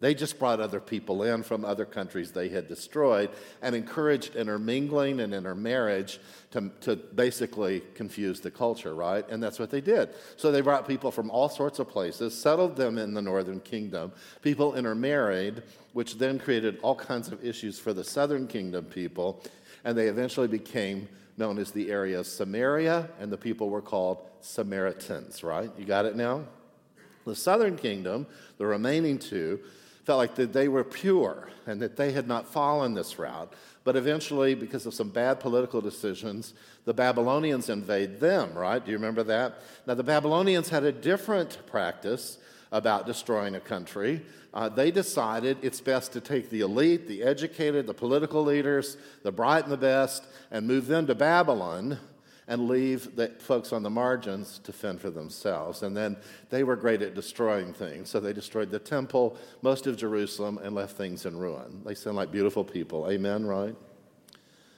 they 0.00 0.14
just 0.14 0.38
brought 0.38 0.60
other 0.60 0.80
people 0.80 1.22
in 1.22 1.42
from 1.42 1.64
other 1.64 1.86
countries 1.86 2.30
they 2.30 2.48
had 2.48 2.68
destroyed 2.68 3.30
and 3.62 3.74
encouraged 3.74 4.36
intermingling 4.36 5.20
and 5.20 5.32
intermarriage 5.32 6.20
to, 6.50 6.70
to 6.82 6.96
basically 6.96 7.82
confuse 7.94 8.40
the 8.40 8.50
culture, 8.50 8.94
right? 8.94 9.26
And 9.30 9.42
that's 9.42 9.58
what 9.58 9.70
they 9.70 9.80
did. 9.80 10.10
So 10.36 10.52
they 10.52 10.60
brought 10.60 10.86
people 10.86 11.10
from 11.10 11.30
all 11.30 11.48
sorts 11.48 11.78
of 11.78 11.88
places, 11.88 12.38
settled 12.38 12.76
them 12.76 12.98
in 12.98 13.14
the 13.14 13.22
northern 13.22 13.60
kingdom. 13.60 14.12
People 14.42 14.74
intermarried, 14.74 15.62
which 15.94 16.18
then 16.18 16.38
created 16.38 16.78
all 16.82 16.94
kinds 16.94 17.28
of 17.28 17.42
issues 17.42 17.78
for 17.78 17.94
the 17.94 18.04
southern 18.04 18.46
kingdom 18.46 18.84
people. 18.84 19.42
and 19.84 19.96
they 19.96 20.08
eventually 20.08 20.48
became 20.48 21.08
known 21.36 21.58
as 21.58 21.70
the 21.70 21.90
area 21.90 22.18
of 22.18 22.26
Samaria, 22.26 23.08
and 23.20 23.30
the 23.30 23.36
people 23.36 23.68
were 23.68 23.82
called 23.82 24.18
Samaritans, 24.40 25.42
right? 25.42 25.70
You 25.78 25.84
got 25.84 26.06
it 26.06 26.16
now? 26.16 26.44
The 27.24 27.36
southern 27.36 27.76
kingdom, 27.76 28.26
the 28.58 28.66
remaining 28.66 29.18
two, 29.18 29.60
felt 30.06 30.18
like 30.18 30.36
that 30.36 30.52
they 30.52 30.68
were 30.68 30.84
pure 30.84 31.48
and 31.66 31.82
that 31.82 31.96
they 31.96 32.12
had 32.12 32.28
not 32.28 32.46
fallen 32.46 32.94
this 32.94 33.18
route. 33.18 33.52
But 33.82 33.96
eventually, 33.96 34.54
because 34.54 34.86
of 34.86 34.94
some 34.94 35.08
bad 35.08 35.40
political 35.40 35.80
decisions, 35.80 36.54
the 36.84 36.94
Babylonians 36.94 37.68
invade 37.68 38.20
them, 38.20 38.54
right? 38.54 38.82
Do 38.84 38.92
you 38.92 38.96
remember 38.96 39.24
that? 39.24 39.62
Now, 39.84 39.94
the 39.94 40.04
Babylonians 40.04 40.68
had 40.68 40.84
a 40.84 40.92
different 40.92 41.58
practice 41.66 42.38
about 42.70 43.06
destroying 43.06 43.56
a 43.56 43.60
country. 43.60 44.22
Uh, 44.54 44.68
they 44.68 44.90
decided 44.90 45.58
it's 45.62 45.80
best 45.80 46.12
to 46.12 46.20
take 46.20 46.50
the 46.50 46.60
elite, 46.60 47.08
the 47.08 47.22
educated, 47.22 47.86
the 47.86 47.94
political 47.94 48.44
leaders, 48.44 48.96
the 49.24 49.32
bright 49.32 49.64
and 49.64 49.72
the 49.72 49.76
best, 49.76 50.24
and 50.50 50.66
move 50.66 50.86
them 50.86 51.06
to 51.08 51.14
Babylon 51.14 51.98
and 52.48 52.68
leave 52.68 53.16
the 53.16 53.28
folks 53.38 53.72
on 53.72 53.82
the 53.82 53.90
margins 53.90 54.60
to 54.60 54.72
fend 54.72 55.00
for 55.00 55.10
themselves. 55.10 55.82
And 55.82 55.96
then 55.96 56.16
they 56.50 56.62
were 56.62 56.76
great 56.76 57.02
at 57.02 57.14
destroying 57.14 57.72
things. 57.72 58.08
So 58.08 58.20
they 58.20 58.32
destroyed 58.32 58.70
the 58.70 58.78
temple, 58.78 59.36
most 59.62 59.86
of 59.86 59.96
Jerusalem, 59.96 60.58
and 60.62 60.74
left 60.74 60.96
things 60.96 61.26
in 61.26 61.36
ruin. 61.36 61.82
They 61.84 61.94
sound 61.94 62.16
like 62.16 62.30
beautiful 62.30 62.64
people. 62.64 63.10
Amen, 63.10 63.46
right? 63.46 63.74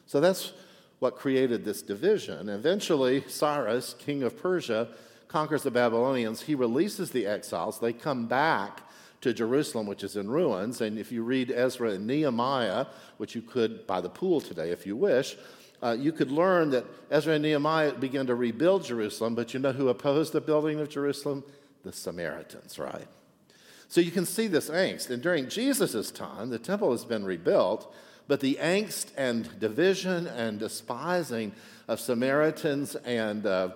So 0.07 0.21
that's 0.21 0.53
what 0.99 1.17
created 1.17 1.65
this 1.65 1.83
division. 1.83 2.49
Eventually, 2.49 3.23
Cyrus, 3.29 3.95
king 3.99 4.23
of 4.23 4.41
Persia, 4.41 4.89
conquers 5.29 5.63
the 5.63 5.71
Babylonians. 5.71 6.43
He 6.43 6.55
releases 6.55 7.11
the 7.11 7.27
exiles. 7.27 7.79
They 7.79 7.93
come 7.93 8.27
back 8.27 8.81
to 9.21 9.35
Jerusalem, 9.35 9.87
which 9.87 10.03
is 10.03 10.17
in 10.17 10.31
ruins. 10.31 10.81
And 10.81 10.99
if 10.99 11.13
you 11.13 11.23
read 11.23 11.51
Ezra 11.51 11.91
and 11.91 12.07
Nehemiah, 12.07 12.87
which 13.19 13.35
you 13.35 13.43
could 13.43 13.87
by 13.87 14.01
the 14.01 14.09
pool 14.09 14.41
today 14.41 14.71
if 14.71 14.87
you 14.87 14.97
wish, 14.97 15.37
uh, 15.83 15.97
you 15.99 16.13
could 16.13 16.31
learn 16.31 16.71
that 16.71 16.85
Ezra 17.11 17.35
and 17.35 17.43
Nehemiah 17.43 17.93
began 17.93 18.27
to 18.27 18.35
rebuild 18.35 18.85
Jerusalem, 18.85 19.35
but 19.35 19.55
you 19.55 19.61
know 19.61 19.73
who 19.73 19.89
opposed 19.89 20.33
the 20.33 20.41
building 20.41 20.81
of 20.81 20.89
Jerusalem? 20.89 21.45
The 21.85 21.93
Samaritans, 21.93 22.79
right? 22.79 23.07
So 23.89 24.01
you 24.01 24.11
can 24.11 24.27
see 24.27 24.49
this 24.49 24.69
angst. 24.69 25.11
And 25.11 25.23
during 25.23 25.49
Jesus' 25.49 26.11
time, 26.11 26.51
the 26.51 26.59
temple 26.59 26.91
has 26.91 27.05
been 27.05 27.25
rebuilt, 27.25 27.93
but 28.27 28.41
the 28.41 28.59
angst 28.61 29.13
and 29.17 29.59
division 29.59 30.27
and 30.27 30.59
despising 30.59 31.53
of 31.87 32.01
Samaritans 32.01 32.97
and 32.97 33.47
uh, 33.47 33.71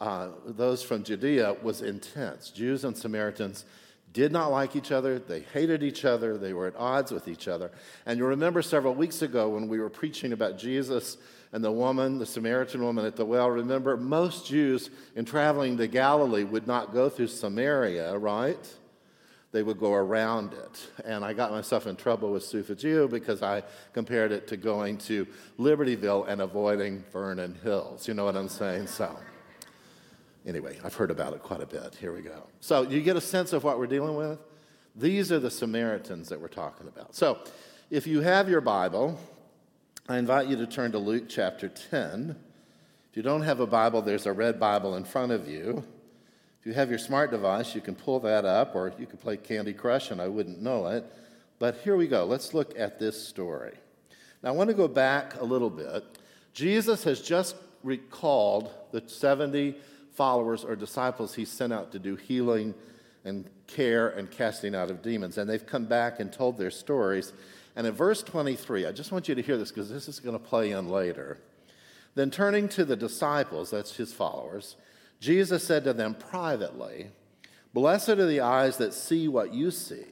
uh, 0.00 0.28
those 0.46 0.82
from 0.82 1.04
Judea 1.04 1.56
was 1.62 1.82
intense. 1.82 2.50
Jews 2.50 2.84
and 2.84 2.96
Samaritans 2.96 3.66
did 4.12 4.32
not 4.32 4.50
like 4.50 4.74
each 4.74 4.90
other. 4.90 5.18
They 5.18 5.40
hated 5.40 5.82
each 5.82 6.04
other. 6.04 6.38
They 6.38 6.52
were 6.52 6.66
at 6.66 6.76
odds 6.76 7.12
with 7.12 7.28
each 7.28 7.46
other. 7.46 7.70
And 8.06 8.18
you 8.18 8.24
remember 8.24 8.62
several 8.62 8.94
weeks 8.94 9.20
ago 9.20 9.50
when 9.50 9.68
we 9.68 9.78
were 9.78 9.90
preaching 9.90 10.32
about 10.32 10.58
Jesus 10.58 11.18
and 11.52 11.64
the 11.64 11.72
woman, 11.72 12.18
the 12.18 12.26
Samaritan 12.26 12.82
woman 12.82 13.04
at 13.04 13.16
the 13.16 13.24
well, 13.24 13.50
remember, 13.50 13.96
most 13.96 14.46
Jews 14.46 14.90
in 15.16 15.24
traveling 15.24 15.76
to 15.78 15.88
Galilee 15.88 16.44
would 16.44 16.66
not 16.66 16.92
go 16.92 17.08
through 17.08 17.26
Samaria, 17.26 18.16
right? 18.16 18.76
They 19.52 19.64
would 19.64 19.80
go 19.80 19.92
around 19.92 20.52
it. 20.52 20.90
And 21.04 21.24
I 21.24 21.32
got 21.32 21.50
myself 21.50 21.88
in 21.88 21.96
trouble 21.96 22.30
with 22.30 22.44
Sufageo 22.44 23.10
because 23.10 23.42
I 23.42 23.64
compared 23.92 24.30
it 24.30 24.46
to 24.48 24.56
going 24.56 24.98
to 24.98 25.26
Libertyville 25.58 26.28
and 26.28 26.40
avoiding 26.40 27.02
Vernon 27.12 27.58
Hills. 27.64 28.06
You 28.06 28.14
know 28.14 28.24
what 28.24 28.36
I'm 28.36 28.48
saying? 28.48 28.86
So, 28.86 29.18
anyway, 30.46 30.78
I've 30.84 30.94
heard 30.94 31.10
about 31.10 31.32
it 31.32 31.42
quite 31.42 31.62
a 31.62 31.66
bit. 31.66 31.96
Here 31.96 32.12
we 32.12 32.20
go. 32.20 32.46
So, 32.60 32.82
you 32.82 33.00
get 33.00 33.16
a 33.16 33.20
sense 33.20 33.52
of 33.52 33.64
what 33.64 33.80
we're 33.80 33.88
dealing 33.88 34.14
with? 34.14 34.38
These 34.94 35.32
are 35.32 35.40
the 35.40 35.50
Samaritans 35.50 36.28
that 36.28 36.40
we're 36.40 36.46
talking 36.46 36.86
about. 36.86 37.16
So, 37.16 37.38
if 37.90 38.06
you 38.06 38.20
have 38.20 38.48
your 38.48 38.60
Bible, 38.60 39.18
I 40.10 40.18
invite 40.18 40.48
you 40.48 40.56
to 40.56 40.66
turn 40.66 40.90
to 40.90 40.98
Luke 40.98 41.26
chapter 41.28 41.68
10. 41.68 42.34
If 43.10 43.16
you 43.16 43.22
don't 43.22 43.42
have 43.42 43.60
a 43.60 43.66
Bible, 43.66 44.02
there's 44.02 44.26
a 44.26 44.32
red 44.32 44.58
Bible 44.58 44.96
in 44.96 45.04
front 45.04 45.30
of 45.30 45.46
you. 45.46 45.84
If 46.58 46.66
you 46.66 46.72
have 46.72 46.90
your 46.90 46.98
smart 46.98 47.30
device, 47.30 47.76
you 47.76 47.80
can 47.80 47.94
pull 47.94 48.18
that 48.18 48.44
up, 48.44 48.74
or 48.74 48.92
you 48.98 49.06
could 49.06 49.20
play 49.20 49.36
Candy 49.36 49.72
Crush 49.72 50.10
and 50.10 50.20
I 50.20 50.26
wouldn't 50.26 50.60
know 50.60 50.88
it. 50.88 51.04
But 51.60 51.76
here 51.84 51.94
we 51.94 52.08
go. 52.08 52.24
Let's 52.24 52.54
look 52.54 52.76
at 52.76 52.98
this 52.98 53.24
story. 53.24 53.74
Now, 54.42 54.48
I 54.48 54.52
want 54.52 54.68
to 54.68 54.74
go 54.74 54.88
back 54.88 55.40
a 55.40 55.44
little 55.44 55.70
bit. 55.70 56.02
Jesus 56.54 57.04
has 57.04 57.20
just 57.20 57.54
recalled 57.84 58.68
the 58.90 59.04
70 59.06 59.76
followers 60.14 60.64
or 60.64 60.74
disciples 60.74 61.36
he 61.36 61.44
sent 61.44 61.72
out 61.72 61.92
to 61.92 62.00
do 62.00 62.16
healing 62.16 62.74
and 63.24 63.48
care 63.68 64.08
and 64.08 64.28
casting 64.28 64.74
out 64.74 64.90
of 64.90 65.02
demons. 65.02 65.38
And 65.38 65.48
they've 65.48 65.64
come 65.64 65.84
back 65.84 66.18
and 66.18 66.32
told 66.32 66.58
their 66.58 66.72
stories. 66.72 67.32
And 67.76 67.86
in 67.86 67.92
verse 67.92 68.22
23, 68.22 68.86
I 68.86 68.92
just 68.92 69.12
want 69.12 69.28
you 69.28 69.34
to 69.34 69.42
hear 69.42 69.56
this 69.56 69.70
because 69.70 69.90
this 69.90 70.08
is 70.08 70.20
going 70.20 70.38
to 70.38 70.44
play 70.44 70.72
in 70.72 70.88
later. 70.88 71.38
Then 72.14 72.30
turning 72.30 72.68
to 72.70 72.84
the 72.84 72.96
disciples, 72.96 73.70
that's 73.70 73.96
his 73.96 74.12
followers, 74.12 74.76
Jesus 75.20 75.64
said 75.64 75.84
to 75.84 75.92
them 75.92 76.14
privately, 76.14 77.10
Blessed 77.72 78.10
are 78.10 78.26
the 78.26 78.40
eyes 78.40 78.78
that 78.78 78.94
see 78.94 79.28
what 79.28 79.54
you 79.54 79.70
see. 79.70 80.04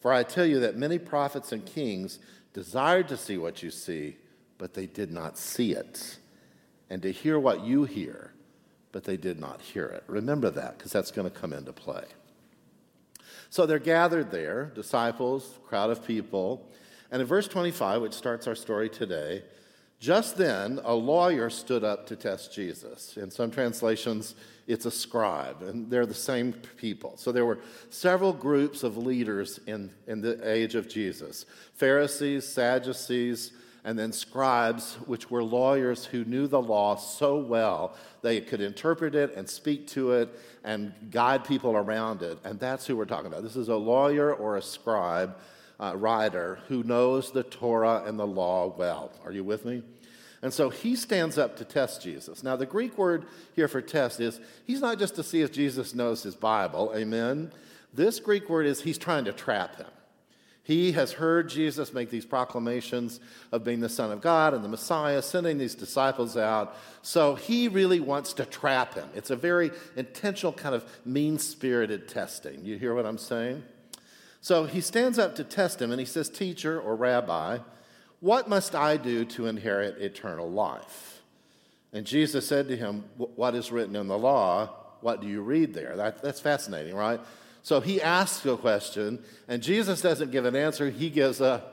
For 0.00 0.12
I 0.12 0.22
tell 0.22 0.44
you 0.44 0.60
that 0.60 0.76
many 0.76 0.98
prophets 0.98 1.52
and 1.52 1.64
kings 1.64 2.18
desired 2.52 3.08
to 3.08 3.16
see 3.16 3.38
what 3.38 3.62
you 3.62 3.70
see, 3.70 4.16
but 4.58 4.74
they 4.74 4.86
did 4.86 5.10
not 5.10 5.38
see 5.38 5.72
it, 5.72 6.18
and 6.90 7.02
to 7.02 7.12
hear 7.12 7.38
what 7.38 7.64
you 7.64 7.84
hear, 7.84 8.32
but 8.92 9.04
they 9.04 9.16
did 9.16 9.38
not 9.38 9.60
hear 9.60 9.86
it. 9.86 10.04
Remember 10.06 10.50
that, 10.50 10.76
because 10.76 10.92
that's 10.92 11.10
going 11.10 11.30
to 11.30 11.36
come 11.36 11.52
into 11.52 11.72
play. 11.72 12.04
So 13.50 13.66
they're 13.66 13.78
gathered 13.78 14.30
there, 14.30 14.72
disciples, 14.74 15.58
crowd 15.66 15.90
of 15.90 16.06
people, 16.06 16.68
and 17.14 17.20
in 17.20 17.28
verse 17.28 17.46
25, 17.46 18.02
which 18.02 18.12
starts 18.12 18.48
our 18.48 18.56
story 18.56 18.88
today, 18.88 19.44
just 20.00 20.36
then 20.36 20.80
a 20.82 20.92
lawyer 20.92 21.48
stood 21.48 21.84
up 21.84 22.08
to 22.08 22.16
test 22.16 22.52
Jesus. 22.52 23.16
In 23.16 23.30
some 23.30 23.52
translations, 23.52 24.34
it's 24.66 24.84
a 24.84 24.90
scribe, 24.90 25.62
and 25.62 25.88
they're 25.88 26.06
the 26.06 26.12
same 26.12 26.54
people. 26.76 27.16
So 27.16 27.30
there 27.30 27.46
were 27.46 27.60
several 27.88 28.32
groups 28.32 28.82
of 28.82 28.96
leaders 28.96 29.60
in, 29.68 29.92
in 30.08 30.22
the 30.22 30.40
age 30.42 30.74
of 30.74 30.88
Jesus 30.88 31.46
Pharisees, 31.74 32.48
Sadducees, 32.48 33.52
and 33.84 33.96
then 33.96 34.10
scribes, 34.12 34.94
which 35.06 35.30
were 35.30 35.44
lawyers 35.44 36.04
who 36.04 36.24
knew 36.24 36.48
the 36.48 36.60
law 36.60 36.96
so 36.96 37.38
well 37.38 37.94
they 38.22 38.40
could 38.40 38.60
interpret 38.60 39.14
it 39.14 39.36
and 39.36 39.48
speak 39.48 39.86
to 39.86 40.10
it 40.14 40.36
and 40.64 40.92
guide 41.12 41.44
people 41.44 41.76
around 41.76 42.22
it. 42.22 42.38
And 42.42 42.58
that's 42.58 42.88
who 42.88 42.96
we're 42.96 43.04
talking 43.04 43.26
about. 43.26 43.44
This 43.44 43.54
is 43.54 43.68
a 43.68 43.76
lawyer 43.76 44.34
or 44.34 44.56
a 44.56 44.62
scribe 44.62 45.36
uh, 45.80 45.94
writer 45.96 46.60
who 46.68 46.82
knows 46.82 47.32
the 47.32 47.42
Torah 47.42 48.04
and 48.06 48.18
the 48.18 48.26
law 48.26 48.74
well. 48.76 49.12
Are 49.24 49.32
you 49.32 49.44
with 49.44 49.64
me? 49.64 49.82
And 50.42 50.52
so 50.52 50.68
he 50.68 50.94
stands 50.94 51.38
up 51.38 51.56
to 51.56 51.64
test 51.64 52.02
Jesus. 52.02 52.42
Now, 52.42 52.54
the 52.54 52.66
Greek 52.66 52.98
word 52.98 53.24
here 53.56 53.66
for 53.66 53.80
test 53.80 54.20
is 54.20 54.40
he's 54.66 54.82
not 54.82 54.98
just 54.98 55.14
to 55.14 55.22
see 55.22 55.40
if 55.40 55.50
Jesus 55.50 55.94
knows 55.94 56.22
his 56.22 56.34
Bible, 56.34 56.92
amen. 56.94 57.50
This 57.94 58.20
Greek 58.20 58.50
word 58.50 58.66
is 58.66 58.82
he's 58.82 58.98
trying 58.98 59.24
to 59.24 59.32
trap 59.32 59.76
him. 59.76 59.86
He 60.64 60.92
has 60.92 61.12
heard 61.12 61.50
Jesus 61.50 61.92
make 61.92 62.08
these 62.08 62.24
proclamations 62.24 63.20
of 63.52 63.64
being 63.64 63.80
the 63.80 63.88
Son 63.88 64.10
of 64.10 64.22
God 64.22 64.54
and 64.54 64.64
the 64.64 64.68
Messiah, 64.68 65.20
sending 65.20 65.58
these 65.58 65.74
disciples 65.74 66.36
out. 66.38 66.76
So 67.02 67.34
he 67.34 67.68
really 67.68 68.00
wants 68.00 68.32
to 68.34 68.46
trap 68.46 68.94
him. 68.94 69.08
It's 69.14 69.30
a 69.30 69.36
very 69.36 69.70
intentional, 69.94 70.54
kind 70.54 70.74
of 70.74 70.84
mean 71.04 71.38
spirited 71.38 72.08
testing. 72.08 72.64
You 72.64 72.78
hear 72.78 72.94
what 72.94 73.04
I'm 73.04 73.18
saying? 73.18 73.62
So 74.44 74.66
he 74.66 74.82
stands 74.82 75.18
up 75.18 75.36
to 75.36 75.42
test 75.42 75.80
him 75.80 75.90
and 75.90 75.98
he 75.98 76.04
says, 76.04 76.28
Teacher 76.28 76.78
or 76.78 76.96
Rabbi, 76.96 77.60
what 78.20 78.46
must 78.46 78.74
I 78.74 78.98
do 78.98 79.24
to 79.24 79.46
inherit 79.46 80.02
eternal 80.02 80.50
life? 80.50 81.22
And 81.94 82.04
Jesus 82.04 82.46
said 82.46 82.68
to 82.68 82.76
him, 82.76 83.04
What 83.16 83.54
is 83.54 83.72
written 83.72 83.96
in 83.96 84.06
the 84.06 84.18
law? 84.18 84.68
What 85.00 85.22
do 85.22 85.28
you 85.28 85.40
read 85.40 85.72
there? 85.72 85.96
That, 85.96 86.20
that's 86.20 86.40
fascinating, 86.40 86.94
right? 86.94 87.20
So 87.62 87.80
he 87.80 88.02
asks 88.02 88.44
a 88.44 88.58
question, 88.58 89.24
and 89.48 89.62
Jesus 89.62 90.02
doesn't 90.02 90.30
give 90.30 90.44
an 90.44 90.56
answer, 90.56 90.90
he 90.90 91.08
gives 91.08 91.40
a 91.40 91.64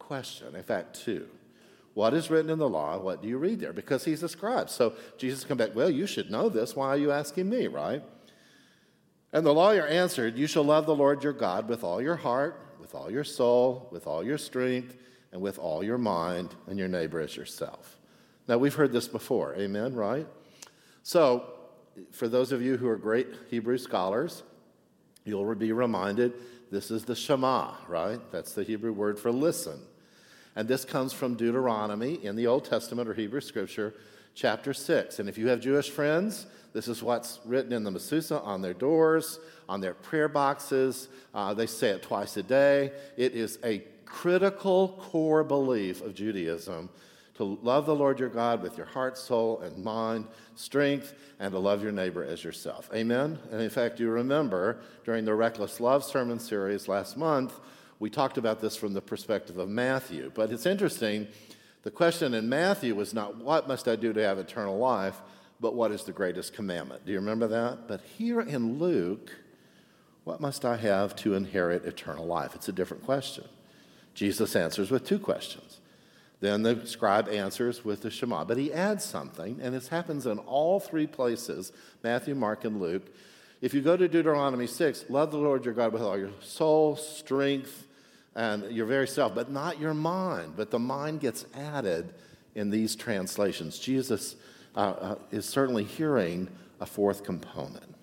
question. 0.00 0.56
In 0.56 0.64
fact, 0.64 1.00
two. 1.04 1.28
What 1.94 2.12
is 2.12 2.28
written 2.28 2.50
in 2.50 2.58
the 2.58 2.68
law? 2.68 2.98
What 2.98 3.22
do 3.22 3.28
you 3.28 3.38
read 3.38 3.60
there? 3.60 3.72
Because 3.72 4.04
he's 4.04 4.24
a 4.24 4.28
scribe. 4.28 4.68
So 4.68 4.94
Jesus 5.16 5.44
come 5.44 5.58
back, 5.58 5.76
Well, 5.76 5.90
you 5.90 6.08
should 6.08 6.32
know 6.32 6.48
this. 6.48 6.74
Why 6.74 6.88
are 6.88 6.98
you 6.98 7.12
asking 7.12 7.48
me, 7.48 7.68
right? 7.68 8.02
And 9.36 9.44
the 9.44 9.52
lawyer 9.52 9.86
answered, 9.86 10.38
You 10.38 10.46
shall 10.46 10.62
love 10.62 10.86
the 10.86 10.94
Lord 10.94 11.22
your 11.22 11.34
God 11.34 11.68
with 11.68 11.84
all 11.84 12.00
your 12.00 12.16
heart, 12.16 12.58
with 12.80 12.94
all 12.94 13.10
your 13.10 13.22
soul, 13.22 13.86
with 13.92 14.06
all 14.06 14.24
your 14.24 14.38
strength, 14.38 14.96
and 15.30 15.42
with 15.42 15.58
all 15.58 15.84
your 15.84 15.98
mind, 15.98 16.54
and 16.66 16.78
your 16.78 16.88
neighbor 16.88 17.20
as 17.20 17.36
yourself. 17.36 17.98
Now, 18.48 18.56
we've 18.56 18.72
heard 18.72 18.92
this 18.92 19.08
before, 19.08 19.54
amen, 19.56 19.94
right? 19.94 20.26
So, 21.02 21.52
for 22.12 22.28
those 22.28 22.50
of 22.50 22.62
you 22.62 22.78
who 22.78 22.88
are 22.88 22.96
great 22.96 23.26
Hebrew 23.50 23.76
scholars, 23.76 24.42
you'll 25.26 25.54
be 25.54 25.70
reminded 25.70 26.32
this 26.70 26.90
is 26.90 27.04
the 27.04 27.14
Shema, 27.14 27.74
right? 27.88 28.20
That's 28.32 28.54
the 28.54 28.64
Hebrew 28.64 28.94
word 28.94 29.18
for 29.18 29.30
listen. 29.30 29.82
And 30.54 30.66
this 30.66 30.86
comes 30.86 31.12
from 31.12 31.34
Deuteronomy 31.34 32.24
in 32.24 32.36
the 32.36 32.46
Old 32.46 32.64
Testament 32.64 33.06
or 33.06 33.12
Hebrew 33.12 33.42
scripture, 33.42 33.92
chapter 34.34 34.72
6. 34.72 35.18
And 35.18 35.28
if 35.28 35.36
you 35.36 35.48
have 35.48 35.60
Jewish 35.60 35.90
friends, 35.90 36.46
this 36.76 36.88
is 36.88 37.02
what's 37.02 37.40
written 37.46 37.72
in 37.72 37.84
the 37.84 37.90
Mezuzah 37.90 38.44
on 38.44 38.60
their 38.60 38.74
doors, 38.74 39.40
on 39.66 39.80
their 39.80 39.94
prayer 39.94 40.28
boxes. 40.28 41.08
Uh, 41.32 41.54
they 41.54 41.64
say 41.64 41.88
it 41.88 42.02
twice 42.02 42.36
a 42.36 42.42
day. 42.42 42.92
It 43.16 43.34
is 43.34 43.58
a 43.64 43.78
critical 44.04 45.02
core 45.10 45.42
belief 45.42 46.02
of 46.02 46.14
Judaism 46.14 46.90
to 47.36 47.44
love 47.62 47.86
the 47.86 47.94
Lord 47.94 48.20
your 48.20 48.28
God 48.28 48.62
with 48.62 48.76
your 48.76 48.84
heart, 48.84 49.16
soul, 49.16 49.60
and 49.60 49.82
mind, 49.82 50.26
strength, 50.54 51.14
and 51.40 51.50
to 51.52 51.58
love 51.58 51.82
your 51.82 51.92
neighbor 51.92 52.22
as 52.22 52.44
yourself. 52.44 52.90
Amen? 52.92 53.38
And 53.50 53.62
in 53.62 53.70
fact, 53.70 53.98
you 53.98 54.10
remember 54.10 54.80
during 55.06 55.24
the 55.24 55.34
Reckless 55.34 55.80
Love 55.80 56.04
sermon 56.04 56.38
series 56.38 56.88
last 56.88 57.16
month, 57.16 57.58
we 58.00 58.10
talked 58.10 58.36
about 58.36 58.60
this 58.60 58.76
from 58.76 58.92
the 58.92 59.00
perspective 59.00 59.56
of 59.56 59.70
Matthew. 59.70 60.30
But 60.34 60.52
it's 60.52 60.66
interesting, 60.66 61.26
the 61.84 61.90
question 61.90 62.34
in 62.34 62.50
Matthew 62.50 62.94
was 62.94 63.14
not, 63.14 63.36
What 63.36 63.66
must 63.66 63.88
I 63.88 63.96
do 63.96 64.12
to 64.12 64.22
have 64.22 64.38
eternal 64.38 64.76
life? 64.76 65.22
But 65.60 65.74
what 65.74 65.90
is 65.92 66.04
the 66.04 66.12
greatest 66.12 66.54
commandment? 66.54 67.06
Do 67.06 67.12
you 67.12 67.18
remember 67.18 67.48
that? 67.48 67.88
But 67.88 68.00
here 68.02 68.40
in 68.40 68.78
Luke, 68.78 69.30
what 70.24 70.40
must 70.40 70.64
I 70.64 70.76
have 70.76 71.16
to 71.16 71.34
inherit 71.34 71.84
eternal 71.84 72.26
life? 72.26 72.54
It's 72.54 72.68
a 72.68 72.72
different 72.72 73.04
question. 73.04 73.44
Jesus 74.14 74.56
answers 74.56 74.90
with 74.90 75.06
two 75.06 75.18
questions. 75.18 75.80
Then 76.40 76.62
the 76.62 76.86
scribe 76.86 77.28
answers 77.28 77.84
with 77.84 78.02
the 78.02 78.10
Shema. 78.10 78.44
But 78.44 78.58
he 78.58 78.72
adds 78.72 79.04
something, 79.04 79.58
and 79.62 79.74
this 79.74 79.88
happens 79.88 80.26
in 80.26 80.38
all 80.38 80.80
three 80.80 81.06
places 81.06 81.72
Matthew, 82.02 82.34
Mark, 82.34 82.64
and 82.64 82.80
Luke. 82.80 83.06
If 83.62 83.72
you 83.72 83.80
go 83.80 83.96
to 83.96 84.06
Deuteronomy 84.06 84.66
6, 84.66 85.06
love 85.08 85.30
the 85.30 85.38
Lord 85.38 85.64
your 85.64 85.72
God 85.72 85.92
with 85.92 86.02
all 86.02 86.18
your 86.18 86.30
soul, 86.40 86.96
strength, 86.96 87.86
and 88.34 88.70
your 88.70 88.84
very 88.84 89.08
self, 89.08 89.34
but 89.34 89.50
not 89.50 89.80
your 89.80 89.94
mind. 89.94 90.54
But 90.56 90.70
the 90.70 90.78
mind 90.78 91.20
gets 91.20 91.46
added 91.54 92.12
in 92.54 92.68
these 92.68 92.94
translations. 92.94 93.78
Jesus 93.78 94.36
uh, 94.76 94.80
uh, 94.80 95.14
is 95.30 95.46
certainly 95.46 95.84
hearing 95.84 96.48
a 96.80 96.86
fourth 96.86 97.24
component. 97.24 97.94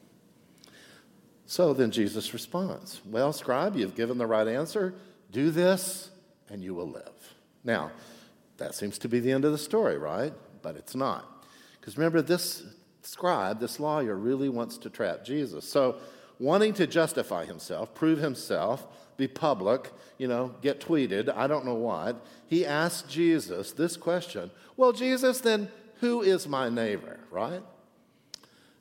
So 1.46 1.74
then 1.74 1.92
Jesus 1.92 2.34
responds 2.34 3.02
Well, 3.06 3.32
scribe, 3.34 3.76
you've 3.76 3.96
given 3.96 4.18
the 4.18 4.28
right 4.28 4.48
answer. 4.48 4.96
Do 5.32 5.52
this, 5.52 6.12
and 6.50 6.64
you 6.64 6.74
will 6.74 6.90
live. 6.90 7.34
Now, 7.64 7.92
that 8.58 8.76
seems 8.76 8.98
to 9.00 9.10
be 9.10 9.20
the 9.20 9.32
end 9.32 9.46
of 9.46 9.52
the 9.52 9.58
story, 9.58 9.98
right? 9.98 10.34
But 10.62 10.76
it's 10.76 10.96
not. 10.96 11.46
Because 11.80 11.98
remember, 11.98 12.22
this 12.22 12.64
scribe, 13.02 13.60
this 13.60 13.80
lawyer, 13.80 14.16
really 14.16 14.50
wants 14.50 14.78
to 14.80 14.90
trap 14.90 15.26
Jesus. 15.26 15.68
So, 15.68 15.98
wanting 16.40 16.74
to 16.76 16.88
justify 16.88 17.46
himself, 17.46 17.94
prove 17.94 18.20
himself, 18.20 18.88
be 19.18 19.28
public, 19.28 19.92
you 20.18 20.28
know, 20.28 20.56
get 20.62 20.80
tweeted, 20.80 21.36
I 21.36 21.48
don't 21.48 21.66
know 21.66 21.76
what, 21.76 22.26
he 22.48 22.66
asked 22.66 23.10
Jesus 23.10 23.72
this 23.72 23.98
question 23.98 24.52
Well, 24.78 24.92
Jesus, 24.92 25.42
then 25.42 25.70
who 26.04 26.22
is 26.22 26.50
my 26.50 26.68
neighbor, 26.68 27.18
right? 27.32 27.64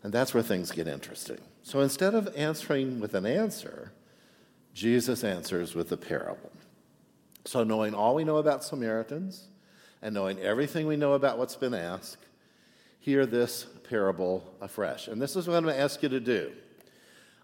And 0.02 0.12
that's 0.12 0.34
where 0.34 0.42
things 0.42 0.72
get 0.72 0.88
interesting. 0.88 1.38
So 1.62 1.78
instead 1.78 2.16
of 2.16 2.28
answering 2.36 2.98
with 2.98 3.14
an 3.14 3.26
answer, 3.26 3.92
Jesus 4.74 5.22
answers 5.22 5.72
with 5.76 5.92
a 5.92 5.96
parable. 5.96 6.50
So, 7.44 7.62
knowing 7.62 7.94
all 7.94 8.16
we 8.16 8.24
know 8.24 8.38
about 8.38 8.64
Samaritans, 8.64 9.46
and 10.02 10.12
knowing 10.12 10.40
everything 10.40 10.88
we 10.88 10.96
know 10.96 11.12
about 11.12 11.38
what's 11.38 11.54
been 11.54 11.74
asked, 11.74 12.26
hear 12.98 13.24
this 13.24 13.66
parable 13.88 14.42
afresh. 14.60 15.06
And 15.06 15.22
this 15.22 15.36
is 15.36 15.46
what 15.46 15.56
I'm 15.56 15.62
going 15.62 15.76
to 15.76 15.80
ask 15.80 16.02
you 16.02 16.08
to 16.08 16.18
do. 16.18 16.50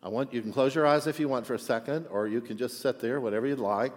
I 0.03 0.09
want 0.09 0.35
you 0.35 0.43
can 0.43 0.53
close 0.53 0.75
your 0.75 0.89
eyes 0.89 1.07
if 1.07 1.21
you 1.21 1.29
want 1.29 1.47
for 1.47 1.55
a 1.55 1.59
second, 1.59 2.09
or 2.11 2.27
you 2.27 2.41
can 2.41 2.57
just 2.57 2.81
sit 2.81 2.99
there, 2.99 3.21
whatever 3.21 3.47
you'd 3.47 3.61
like. 3.61 3.97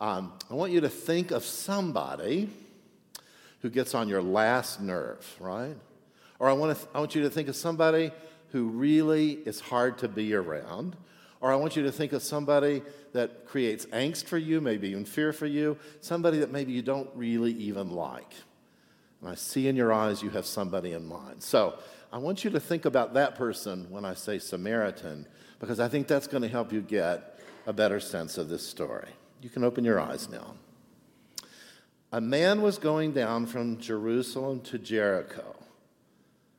Um, 0.00 0.32
I 0.48 0.54
want 0.54 0.70
you 0.70 0.80
to 0.80 0.88
think 0.88 1.32
of 1.32 1.44
somebody 1.44 2.50
who 3.60 3.70
gets 3.70 3.94
on 3.94 4.08
your 4.08 4.22
last 4.22 4.80
nerve, 4.80 5.24
right? 5.40 5.76
Or 6.38 6.48
I 6.48 6.52
want, 6.52 6.78
to, 6.78 6.88
I 6.94 7.00
want 7.00 7.14
you 7.14 7.22
to 7.22 7.30
think 7.30 7.48
of 7.48 7.56
somebody 7.56 8.12
who 8.52 8.68
really 8.68 9.32
is 9.32 9.60
hard 9.60 9.98
to 9.98 10.08
be 10.08 10.34
around. 10.34 10.96
Or 11.40 11.52
I 11.52 11.56
want 11.56 11.76
you 11.76 11.82
to 11.84 11.92
think 11.92 12.12
of 12.12 12.22
somebody 12.22 12.82
that 13.12 13.46
creates 13.46 13.86
angst 13.86 14.24
for 14.24 14.38
you, 14.38 14.60
maybe 14.60 14.90
even 14.90 15.04
fear 15.04 15.32
for 15.32 15.46
you, 15.46 15.76
somebody 16.00 16.38
that 16.38 16.50
maybe 16.50 16.72
you 16.72 16.82
don't 16.82 17.08
really 17.14 17.52
even 17.52 17.90
like. 17.90 18.32
And 19.20 19.30
I 19.30 19.34
see 19.34 19.68
in 19.68 19.76
your 19.76 19.92
eyes 19.92 20.22
you 20.22 20.30
have 20.30 20.46
somebody 20.46 20.92
in 20.92 21.06
mind. 21.06 21.42
So 21.42 21.78
I 22.12 22.18
want 22.18 22.44
you 22.44 22.50
to 22.50 22.60
think 22.60 22.84
about 22.84 23.14
that 23.14 23.34
person 23.34 23.86
when 23.90 24.04
I 24.04 24.14
say 24.14 24.38
Samaritan, 24.38 25.26
because 25.60 25.80
I 25.80 25.88
think 25.88 26.06
that's 26.06 26.26
going 26.26 26.42
to 26.42 26.48
help 26.48 26.72
you 26.72 26.80
get 26.80 27.38
a 27.66 27.72
better 27.72 28.00
sense 28.00 28.38
of 28.38 28.48
this 28.48 28.66
story. 28.66 29.08
You 29.42 29.50
can 29.50 29.62
open 29.62 29.84
your 29.84 30.00
eyes 30.00 30.28
now. 30.28 30.54
A 32.10 32.20
man 32.20 32.62
was 32.62 32.78
going 32.78 33.12
down 33.12 33.46
from 33.46 33.78
Jerusalem 33.78 34.60
to 34.62 34.78
Jericho 34.78 35.54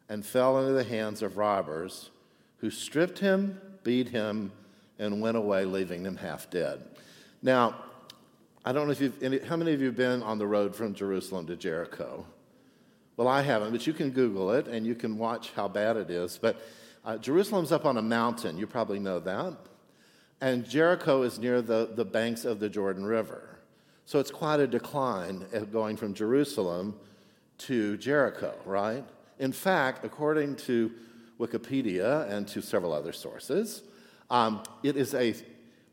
and 0.07 0.25
fell 0.25 0.59
into 0.59 0.73
the 0.73 0.83
hands 0.83 1.21
of 1.23 1.37
robbers 1.37 2.11
who 2.57 2.69
stripped 2.69 3.19
him, 3.19 3.59
beat 3.83 4.09
him, 4.09 4.51
and 4.99 5.21
went 5.21 5.37
away, 5.37 5.65
leaving 5.65 6.03
him 6.05 6.17
half 6.17 6.49
dead. 6.49 6.83
Now, 7.41 7.75
I 8.63 8.73
don't 8.73 8.85
know 8.85 8.91
if 8.91 9.01
you've, 9.01 9.43
how 9.45 9.55
many 9.55 9.73
of 9.73 9.79
you 9.79 9.87
have 9.87 9.95
been 9.95 10.21
on 10.21 10.37
the 10.37 10.45
road 10.45 10.75
from 10.75 10.93
Jerusalem 10.93 11.47
to 11.47 11.55
Jericho? 11.55 12.25
Well, 13.17 13.27
I 13.27 13.41
haven't, 13.41 13.71
but 13.71 13.87
you 13.87 13.93
can 13.93 14.11
Google 14.11 14.51
it 14.51 14.67
and 14.67 14.85
you 14.85 14.95
can 14.95 15.17
watch 15.17 15.51
how 15.55 15.67
bad 15.67 15.97
it 15.97 16.09
is. 16.09 16.37
But 16.37 16.61
uh, 17.03 17.17
Jerusalem's 17.17 17.71
up 17.71 17.85
on 17.85 17.97
a 17.97 18.01
mountain, 18.01 18.57
you 18.57 18.67
probably 18.67 18.99
know 18.99 19.19
that. 19.21 19.57
And 20.41 20.67
Jericho 20.69 21.23
is 21.23 21.39
near 21.39 21.61
the, 21.61 21.89
the 21.93 22.05
banks 22.05 22.45
of 22.45 22.59
the 22.59 22.69
Jordan 22.69 23.05
River. 23.05 23.58
So 24.09 24.17
it's 24.17 24.31
quite 24.31 24.59
a 24.59 24.65
decline 24.65 25.45
going 25.71 25.95
from 25.95 26.15
Jerusalem 26.15 26.99
to 27.59 27.95
Jericho, 27.97 28.55
right? 28.65 29.05
In 29.37 29.51
fact, 29.51 30.03
according 30.03 30.55
to 30.65 30.91
Wikipedia 31.39 32.27
and 32.27 32.47
to 32.47 32.59
several 32.59 32.91
other 32.91 33.13
sources, 33.13 33.83
um, 34.31 34.63
it 34.81 34.97
is 34.97 35.13
a 35.13 35.35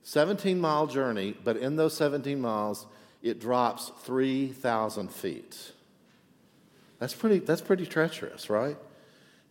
17 0.02 0.58
mile 0.58 0.86
journey, 0.86 1.36
but 1.44 1.58
in 1.58 1.76
those 1.76 1.94
17 1.94 2.40
miles, 2.40 2.86
it 3.22 3.38
drops 3.38 3.92
3,000 4.04 5.12
feet. 5.12 5.72
That's 6.98 7.12
pretty, 7.12 7.40
that's 7.40 7.60
pretty 7.60 7.84
treacherous, 7.84 8.48
right? 8.48 8.78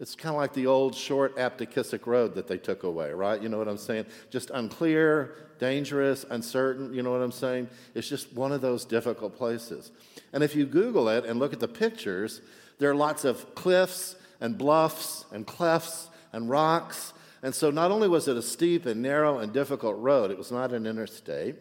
It's 0.06 0.14
kind 0.14 0.36
of 0.36 0.40
like 0.40 0.54
the 0.54 0.68
old 0.68 0.94
short 0.94 1.36
Aptakisic 1.36 2.06
road 2.06 2.36
that 2.36 2.48
they 2.48 2.60
took 2.60 2.84
away, 2.84 3.12
right? 3.12 3.42
You 3.42 3.50
know 3.50 3.58
what 3.58 3.68
I'm 3.68 3.76
saying? 3.76 4.06
Just 4.30 4.52
unclear, 4.52 5.34
dangerous, 5.58 6.28
uncertain, 6.30 6.94
you 6.94 7.02
know 7.02 7.10
what 7.10 7.24
I'm 7.24 7.32
saying? 7.32 7.72
It's 7.96 8.08
just 8.08 8.32
one 8.32 8.52
of 8.52 8.62
those 8.62 8.86
difficult 8.86 9.36
places. 9.36 9.92
And 10.32 10.44
if 10.44 10.56
you 10.56 10.68
Google 10.68 11.10
it 11.10 11.26
and 11.26 11.40
look 11.40 11.54
at 11.54 11.60
the 11.60 11.68
pictures, 11.68 12.42
there 12.78 12.92
are 12.92 12.94
lots 12.94 13.26
of 13.26 13.56
cliffs 13.56 14.16
and 14.40 14.60
bluffs 14.60 15.26
and 15.32 15.48
clefts 15.48 16.10
and 16.32 16.52
rocks 16.52 17.14
and 17.42 17.56
so 17.56 17.72
not 17.72 17.90
only 17.90 18.08
was 18.08 18.28
it 18.28 18.38
a 18.38 18.44
steep 18.44 18.86
and 18.86 19.02
narrow 19.02 19.40
and 19.40 19.52
difficult 19.52 19.98
road, 19.98 20.30
it 20.30 20.38
was 20.38 20.52
not 20.52 20.72
an 20.72 20.86
interstate. 20.86 21.56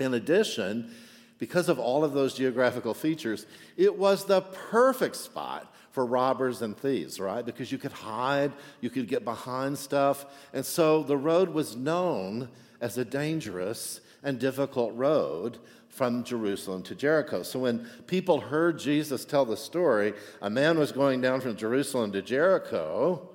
In 0.00 0.14
addition, 0.14 0.92
because 1.38 1.68
of 1.68 1.78
all 1.78 2.04
of 2.04 2.12
those 2.12 2.34
geographical 2.34 2.94
features, 2.94 3.46
it 3.76 3.96
was 3.96 4.26
the 4.26 4.40
perfect 4.42 5.16
spot 5.16 5.72
for 5.90 6.06
robbers 6.06 6.62
and 6.62 6.76
thieves, 6.76 7.18
right? 7.18 7.44
Because 7.44 7.72
you 7.72 7.78
could 7.78 7.92
hide, 7.92 8.52
you 8.80 8.90
could 8.90 9.08
get 9.08 9.24
behind 9.24 9.76
stuff. 9.76 10.24
And 10.52 10.64
so 10.64 11.02
the 11.02 11.16
road 11.16 11.50
was 11.50 11.76
known 11.76 12.48
as 12.80 12.96
a 12.96 13.04
dangerous 13.04 14.00
and 14.22 14.38
difficult 14.38 14.94
road 14.94 15.58
from 15.88 16.22
Jerusalem 16.22 16.82
to 16.84 16.94
Jericho. 16.94 17.42
So 17.42 17.58
when 17.58 17.86
people 18.06 18.40
heard 18.40 18.78
Jesus 18.78 19.24
tell 19.24 19.44
the 19.44 19.56
story, 19.56 20.14
a 20.40 20.48
man 20.48 20.78
was 20.78 20.92
going 20.92 21.20
down 21.20 21.40
from 21.40 21.56
Jerusalem 21.56 22.12
to 22.12 22.22
Jericho, 22.22 23.28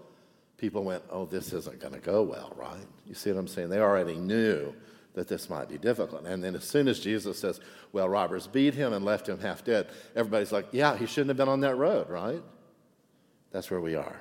people 0.58 0.84
went, 0.84 1.04
oh, 1.10 1.26
this 1.26 1.52
isn't 1.52 1.80
going 1.80 1.94
to 1.94 2.00
go 2.00 2.24
well, 2.24 2.54
right? 2.56 2.86
You 3.06 3.13
see 3.13 3.32
what 3.32 3.39
I'm 3.39 3.48
saying? 3.48 3.70
They 3.70 3.80
already 3.80 4.15
knew 4.15 4.74
that 5.15 5.28
this 5.28 5.49
might 5.49 5.67
be 5.67 5.78
difficult. 5.78 6.25
And 6.25 6.43
then 6.43 6.56
as 6.56 6.63
soon 6.63 6.88
as 6.88 6.99
Jesus 6.99 7.39
says, 7.39 7.60
well, 7.91 8.08
robbers 8.08 8.47
beat 8.47 8.75
him 8.75 8.93
and 8.93 9.04
left 9.04 9.28
him 9.28 9.39
half 9.39 9.63
dead, 9.63 9.88
everybody's 10.15 10.51
like, 10.51 10.67
yeah, 10.71 10.95
he 10.95 11.06
shouldn't 11.06 11.30
have 11.30 11.38
been 11.38 11.49
on 11.49 11.62
that 11.62 11.75
road, 11.75 12.10
right? 12.10 12.41
That's 13.51 13.71
where 13.71 13.82
we 13.82 13.95
are. 13.95 14.19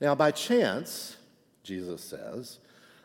Now, 0.00 0.14
by 0.14 0.30
chance, 0.30 1.16
Jesus 1.62 2.02
says, 2.02 2.58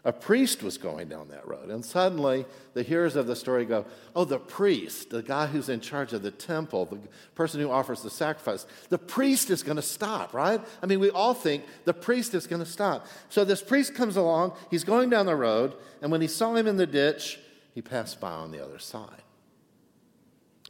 a 0.06 0.14
priest 0.14 0.62
was 0.62 0.78
going 0.78 1.10
down 1.10 1.30
that 1.30 1.48
road. 1.48 1.72
And 1.72 1.84
suddenly, 1.84 2.46
the 2.76 2.84
hearers 2.84 3.16
of 3.16 3.26
the 3.26 3.36
story 3.36 3.66
go, 3.66 3.86
Oh, 4.16 4.24
the 4.24 4.38
priest, 4.38 5.10
the 5.10 5.24
guy 5.24 5.48
who's 5.48 5.68
in 5.68 5.82
charge 5.82 6.14
of 6.14 6.22
the 6.22 6.30
temple, 6.30 6.86
the 6.86 7.00
person 7.34 7.60
who 7.60 7.72
offers 7.72 8.04
the 8.04 8.12
sacrifice, 8.12 8.68
the 8.90 9.00
priest 9.00 9.50
is 9.50 9.64
going 9.64 9.78
to 9.78 9.82
stop, 9.82 10.32
right? 10.32 10.62
I 10.84 10.86
mean, 10.86 11.00
we 11.00 11.10
all 11.10 11.34
think 11.34 11.66
the 11.86 11.94
priest 11.94 12.36
is 12.36 12.46
going 12.46 12.64
to 12.64 12.70
stop. 12.70 13.08
So 13.30 13.44
this 13.44 13.64
priest 13.64 13.96
comes 13.96 14.16
along, 14.16 14.54
he's 14.70 14.84
going 14.84 15.10
down 15.10 15.26
the 15.26 15.36
road, 15.36 15.74
and 16.04 16.12
when 16.12 16.22
he 16.22 16.28
saw 16.28 16.54
him 16.54 16.68
in 16.68 16.78
the 16.78 16.88
ditch, 16.88 17.40
he 17.74 17.82
passed 17.82 18.22
by 18.22 18.32
on 18.32 18.52
the 18.52 18.64
other 18.64 18.78
side. 18.78 19.24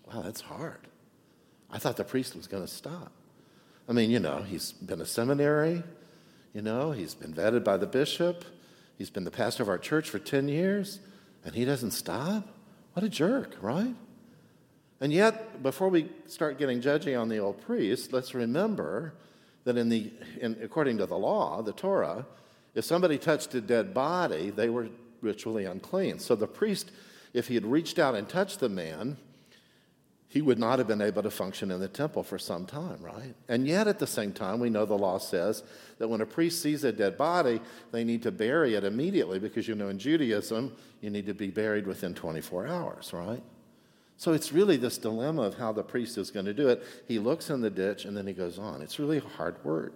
Wow, 0.08 0.22
that's 0.22 0.42
hard. 0.42 0.88
I 1.70 1.78
thought 1.78 1.98
the 1.98 2.06
priest 2.06 2.38
was 2.38 2.48
going 2.48 2.64
to 2.64 2.72
stop. 2.72 3.12
I 3.90 3.92
mean, 3.92 4.12
you 4.12 4.20
know, 4.20 4.44
he's 4.44 4.72
been 4.72 5.02
a 5.02 5.06
seminary, 5.06 5.84
you 6.54 6.62
know, 6.62 6.94
he's 6.94 7.14
been 7.14 7.34
vetted 7.34 7.66
by 7.66 7.76
the 7.76 7.86
bishop. 7.86 8.46
He's 8.98 9.10
been 9.10 9.24
the 9.24 9.32
pastor 9.32 9.64
of 9.64 9.70
our 9.70 9.78
church 9.78 10.10
for 10.10 10.20
10 10.20 10.48
years, 10.48 11.00
and 11.44 11.54
he 11.54 11.66
doesn't 11.66 11.92
stop? 11.92 12.48
What 12.94 13.04
a 13.04 13.10
jerk, 13.10 13.56
right? 13.62 13.96
And 15.02 15.12
yet, 15.12 15.62
before 15.62 15.90
we 15.90 16.10
start 16.28 16.58
getting 16.58 16.82
judgy 16.82 17.20
on 17.20 17.28
the 17.28 17.40
old 17.40 17.62
priest, 17.62 18.14
let's 18.14 18.34
remember 18.34 19.14
that 19.66 19.78
in 19.78 19.90
the, 19.90 20.12
in, 20.40 20.58
according 20.64 20.98
to 21.00 21.06
the 21.06 21.18
law, 21.18 21.62
the 21.62 21.74
Torah, 21.74 22.26
if 22.74 22.86
somebody 22.86 23.18
touched 23.18 23.54
a 23.56 23.62
dead 23.62 23.94
body, 23.94 24.50
they 24.50 24.70
were 24.70 24.88
ritually 25.22 25.66
unclean. 25.66 26.20
So 26.20 26.36
the 26.36 26.48
priest, 26.48 26.92
if 27.34 27.48
he 27.48 27.56
had 27.56 27.66
reached 27.66 28.00
out 28.00 28.16
and 28.16 28.30
touched 28.30 28.60
the 28.60 28.70
man, 28.70 29.18
he 30.36 30.42
would 30.42 30.60
not 30.60 30.80
have 30.80 30.88
been 30.90 31.02
able 31.02 31.24
to 31.24 31.32
function 31.32 31.72
in 31.72 31.80
the 31.80 31.88
temple 31.88 32.22
for 32.22 32.38
some 32.38 32.66
time, 32.66 32.98
right? 33.00 33.34
And 33.48 33.66
yet, 33.66 33.88
at 33.88 34.00
the 34.00 34.06
same 34.06 34.34
time, 34.34 34.60
we 34.60 34.70
know 34.70 34.86
the 34.86 34.98
law 34.98 35.18
says 35.18 35.64
that 35.98 36.10
when 36.10 36.20
a 36.20 36.26
priest 36.26 36.62
sees 36.62 36.84
a 36.84 36.92
dead 36.92 37.18
body, 37.18 37.62
they 37.94 38.04
need 38.04 38.22
to 38.24 38.34
bury 38.34 38.76
it 38.76 38.84
immediately 38.84 39.40
because, 39.40 39.66
you 39.66 39.76
know, 39.76 39.88
in 39.88 39.98
Judaism, 39.98 40.76
you 41.00 41.10
need 41.10 41.26
to 41.28 41.34
be 41.34 41.52
buried 41.52 41.88
within 41.88 42.14
24 42.14 42.68
hours, 42.68 43.14
right? 43.14 43.42
So 44.18 44.34
it's 44.34 44.52
really 44.52 44.76
this 44.76 44.98
dilemma 44.98 45.44
of 45.44 45.58
how 45.58 45.72
the 45.72 45.84
priest 45.84 46.18
is 46.18 46.32
going 46.32 46.48
to 46.48 46.54
do 46.54 46.68
it. 46.68 46.84
He 47.08 47.18
looks 47.18 47.50
in 47.50 47.62
the 47.62 47.70
ditch 47.70 48.04
and 48.04 48.18
then 48.18 48.28
he 48.28 48.34
goes 48.34 48.60
on. 48.60 48.82
It's 48.82 49.00
really 49.00 49.20
a 49.20 49.22
hard 49.38 49.64
word. 49.64 49.94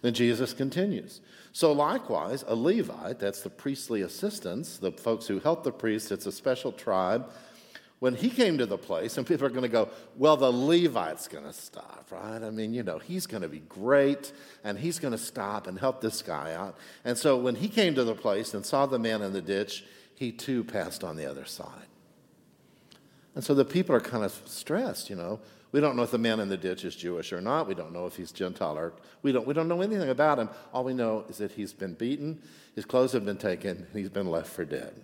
Then 0.00 0.14
Jesus 0.14 0.54
continues. 0.54 1.20
So, 1.52 1.72
likewise, 1.72 2.42
a 2.48 2.54
Levite, 2.54 3.18
that's 3.18 3.42
the 3.42 3.50
priestly 3.50 4.00
assistants, 4.00 4.78
the 4.78 4.92
folks 4.92 5.26
who 5.26 5.40
help 5.40 5.62
the 5.62 5.72
priest, 5.72 6.10
it's 6.10 6.24
a 6.24 6.32
special 6.32 6.72
tribe 6.72 7.30
when 7.98 8.14
he 8.14 8.28
came 8.28 8.58
to 8.58 8.66
the 8.66 8.76
place, 8.76 9.16
and 9.16 9.26
people 9.26 9.46
are 9.46 9.50
going 9.50 9.62
to 9.62 9.68
go, 9.68 9.88
well, 10.16 10.36
the 10.36 10.52
Levite's 10.52 11.28
going 11.28 11.44
to 11.44 11.52
stop, 11.52 12.06
right? 12.10 12.42
I 12.42 12.50
mean, 12.50 12.74
you 12.74 12.82
know, 12.82 12.98
he's 12.98 13.26
going 13.26 13.42
to 13.42 13.48
be 13.48 13.60
great, 13.60 14.32
and 14.64 14.78
he's 14.78 14.98
going 14.98 15.12
to 15.12 15.18
stop 15.18 15.66
and 15.66 15.78
help 15.78 16.02
this 16.02 16.20
guy 16.20 16.52
out. 16.54 16.76
And 17.04 17.16
so 17.16 17.38
when 17.38 17.54
he 17.54 17.68
came 17.68 17.94
to 17.94 18.04
the 18.04 18.14
place 18.14 18.52
and 18.52 18.66
saw 18.66 18.84
the 18.84 18.98
man 18.98 19.22
in 19.22 19.32
the 19.32 19.40
ditch, 19.40 19.84
he 20.14 20.30
too 20.30 20.62
passed 20.62 21.02
on 21.02 21.16
the 21.16 21.24
other 21.24 21.46
side. 21.46 21.86
And 23.34 23.42
so 23.42 23.54
the 23.54 23.64
people 23.64 23.94
are 23.94 24.00
kind 24.00 24.24
of 24.24 24.32
stressed, 24.44 25.08
you 25.08 25.16
know. 25.16 25.40
We 25.72 25.80
don't 25.80 25.96
know 25.96 26.02
if 26.02 26.10
the 26.10 26.18
man 26.18 26.40
in 26.40 26.48
the 26.48 26.56
ditch 26.56 26.84
is 26.84 26.96
Jewish 26.96 27.32
or 27.32 27.40
not. 27.40 27.66
We 27.66 27.74
don't 27.74 27.92
know 27.92 28.06
if 28.06 28.16
he's 28.16 28.32
Gentile 28.32 28.78
or 28.78 28.92
we 29.22 29.32
don't, 29.32 29.46
we 29.46 29.52
don't 29.52 29.68
know 29.68 29.82
anything 29.82 30.08
about 30.08 30.38
him. 30.38 30.48
All 30.72 30.84
we 30.84 30.94
know 30.94 31.24
is 31.28 31.38
that 31.38 31.50
he's 31.52 31.72
been 31.72 31.94
beaten, 31.94 32.40
his 32.74 32.84
clothes 32.84 33.12
have 33.12 33.24
been 33.24 33.36
taken, 33.36 33.78
and 33.78 33.88
he's 33.92 34.08
been 34.08 34.30
left 34.30 34.50
for 34.50 34.64
dead. 34.64 35.02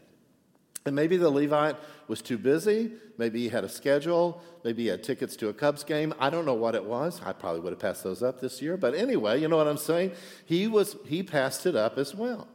And 0.84 0.96
maybe 0.96 1.16
the 1.16 1.30
Levite 1.30 1.76
was 2.08 2.20
too 2.20 2.38
busy. 2.38 2.90
Maybe 3.16 3.40
he 3.42 3.48
had 3.48 3.62
a 3.62 3.68
schedule. 3.68 4.42
Maybe 4.64 4.84
he 4.84 4.88
had 4.88 5.04
tickets 5.04 5.36
to 5.36 5.48
a 5.48 5.52
Cubs 5.52 5.84
game. 5.84 6.12
I 6.18 6.28
don't 6.28 6.44
know 6.44 6.54
what 6.54 6.74
it 6.74 6.84
was. 6.84 7.20
I 7.24 7.32
probably 7.32 7.60
would 7.60 7.72
have 7.72 7.78
passed 7.78 8.02
those 8.02 8.22
up 8.22 8.40
this 8.40 8.60
year. 8.60 8.76
But 8.76 8.94
anyway, 8.94 9.40
you 9.40 9.48
know 9.48 9.56
what 9.56 9.68
I'm 9.68 9.76
saying? 9.76 10.12
He, 10.44 10.66
was, 10.66 10.96
he 11.06 11.22
passed 11.22 11.66
it 11.66 11.76
up 11.76 11.98
as 11.98 12.14
well. 12.14 12.48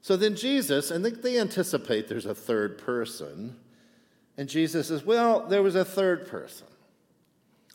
So 0.00 0.16
then 0.16 0.36
Jesus, 0.36 0.90
and 0.90 1.04
they, 1.04 1.10
they 1.10 1.40
anticipate 1.40 2.08
there's 2.08 2.26
a 2.26 2.34
third 2.34 2.78
person. 2.78 3.56
And 4.36 4.48
Jesus 4.48 4.88
says, 4.88 5.04
Well, 5.04 5.46
there 5.46 5.62
was 5.62 5.74
a 5.74 5.84
third 5.84 6.28
person. 6.28 6.66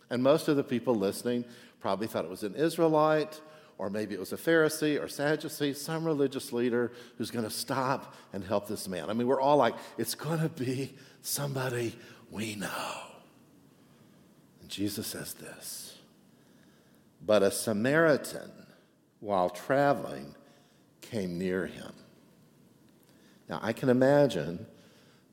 And 0.09 0.23
most 0.23 0.47
of 0.47 0.55
the 0.55 0.63
people 0.63 0.95
listening 0.95 1.43
probably 1.79 2.07
thought 2.07 2.25
it 2.25 2.31
was 2.31 2.43
an 2.43 2.55
Israelite 2.55 3.41
or 3.79 3.89
maybe 3.89 4.13
it 4.13 4.19
was 4.19 4.33
a 4.33 4.37
Pharisee 4.37 5.01
or 5.01 5.07
Sadducee, 5.07 5.73
some 5.73 6.03
religious 6.03 6.51
leader 6.51 6.91
who's 7.17 7.31
going 7.31 7.45
to 7.45 7.49
stop 7.49 8.13
and 8.33 8.43
help 8.43 8.67
this 8.67 8.89
man. 8.89 9.09
I 9.09 9.13
mean, 9.13 9.25
we're 9.25 9.39
all 9.39 9.55
like, 9.55 9.73
it's 9.97 10.15
going 10.15 10.41
to 10.41 10.49
be 10.49 10.93
somebody 11.21 11.95
we 12.29 12.55
know. 12.55 12.93
And 14.59 14.69
Jesus 14.69 15.07
says 15.07 15.33
this 15.33 15.97
But 17.25 17.41
a 17.41 17.49
Samaritan, 17.49 18.51
while 19.21 19.49
traveling, 19.49 20.35
came 20.99 21.37
near 21.37 21.65
him. 21.65 21.93
Now, 23.47 23.59
I 23.63 23.71
can 23.71 23.87
imagine 23.87 24.65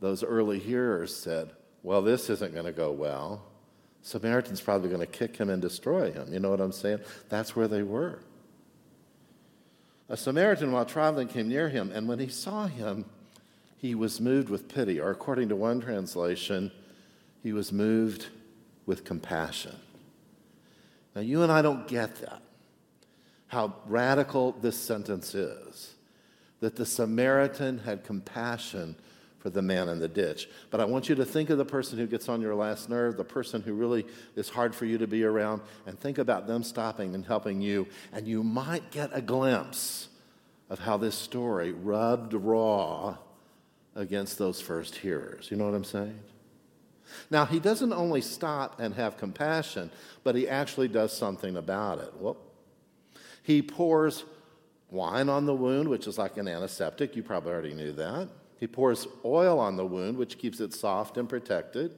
those 0.01 0.23
early 0.23 0.61
hearers 0.61 1.15
said, 1.15 1.51
Well, 1.83 2.01
this 2.01 2.31
isn't 2.31 2.55
going 2.55 2.67
to 2.67 2.73
go 2.73 2.93
well. 2.93 3.43
Samaritan's 4.03 4.61
probably 4.61 4.89
going 4.89 5.01
to 5.01 5.07
kick 5.07 5.37
him 5.37 5.51
and 5.51 5.61
destroy 5.61 6.13
him. 6.13 6.33
You 6.33 6.39
know 6.39 6.51
what 6.51 6.61
I'm 6.61 6.71
saying? 6.71 7.01
That's 7.29 7.57
where 7.57 7.67
they 7.67 7.83
were. 7.83 8.21
A 10.09 10.17
Samaritan, 10.17 10.71
while 10.71 10.85
traveling, 10.85 11.29
came 11.29 11.49
near 11.49 11.69
him, 11.69 11.91
and 11.93 12.07
when 12.07 12.19
he 12.19 12.29
saw 12.29 12.67
him, 12.67 13.07
he 13.77 13.95
was 13.95 14.21
moved 14.21 14.49
with 14.49 14.69
pity, 14.69 15.01
or 15.01 15.11
according 15.11 15.49
to 15.49 15.57
one 15.57 15.81
translation, 15.81 16.71
he 17.43 17.53
was 17.53 17.73
moved 17.73 18.27
with 18.87 19.05
compassion. 19.05 19.75
Now, 21.15 21.23
you 21.23 21.43
and 21.43 21.51
I 21.51 21.63
don't 21.63 21.89
get 21.89 22.17
that, 22.17 22.43
how 23.49 23.75
radical 23.87 24.53
this 24.53 24.77
sentence 24.77 25.35
is 25.35 25.95
that 26.61 26.77
the 26.77 26.87
Samaritan 26.87 27.79
had 27.79 28.05
compassion 28.05 28.97
for 29.47 29.51
the 29.51 29.63
man 29.63 29.89
in 29.89 30.01
the 30.01 30.09
ditch. 30.09 30.49
But 30.73 30.81
I 30.81 30.87
want 30.87 31.09
you 31.09 31.15
to 31.15 31.25
think 31.25 31.51
of 31.51 31.59
the 31.59 31.65
person 31.65 31.99
who 31.99 32.09
gets 32.09 32.29
on 32.29 32.41
your 32.41 32.57
last 32.57 32.91
nerve, 32.91 33.17
the 33.17 33.23
person 33.23 33.63
who 33.63 33.75
really 33.75 34.05
is 34.35 34.49
hard 34.49 34.75
for 34.75 34.87
you 34.87 34.99
to 34.99 35.07
be 35.07 35.23
around, 35.23 35.63
and 35.87 35.97
think 35.97 36.19
about 36.19 36.49
them 36.49 36.65
stopping 36.65 37.15
and 37.15 37.25
helping 37.25 37.61
you. 37.61 37.87
And 38.13 38.27
you 38.27 38.43
might 38.43 38.91
get 38.91 39.11
a 39.13 39.23
glimpse 39.23 40.09
of 40.69 40.81
how 40.81 40.97
this 40.97 41.15
story 41.15 41.71
rubbed 41.71 42.35
raw 42.35 43.19
against 43.95 44.37
those 44.37 44.61
first 44.61 44.97
hearers. 44.97 45.49
You 45.49 45.59
know 45.59 45.67
what 45.67 45.77
I'm 45.77 45.85
saying? 45.85 46.19
Now, 47.31 47.45
he 47.45 47.61
doesn't 47.61 47.93
only 47.93 48.23
stop 48.23 48.81
and 48.81 48.97
have 48.97 49.17
compassion, 49.17 49.93
but 50.25 50.35
he 50.35 50.49
actually 50.49 50.89
does 50.89 51.17
something 51.17 51.57
about 51.57 52.01
it. 52.01 52.13
Well, 52.19 52.37
he 53.45 53.63
pours 53.63 54.25
wine 54.91 55.29
on 55.29 55.47
the 55.47 55.55
wound, 55.55 55.89
which 55.89 56.09
is 56.09 56.19
like 56.19 56.37
an 56.37 56.49
antiseptic. 56.49 57.15
You 57.15 57.23
probably 57.23 57.53
already 57.53 57.75
knew 57.75 57.93
that. 57.93 58.29
He 58.59 58.67
pours 58.67 59.07
oil 59.25 59.59
on 59.59 59.77
the 59.77 59.87
wound, 59.87 60.17
which 60.17 60.39
keeps 60.39 60.61
it 60.61 60.73
soft 60.73 61.17
and 61.17 61.29
protected. 61.29 61.95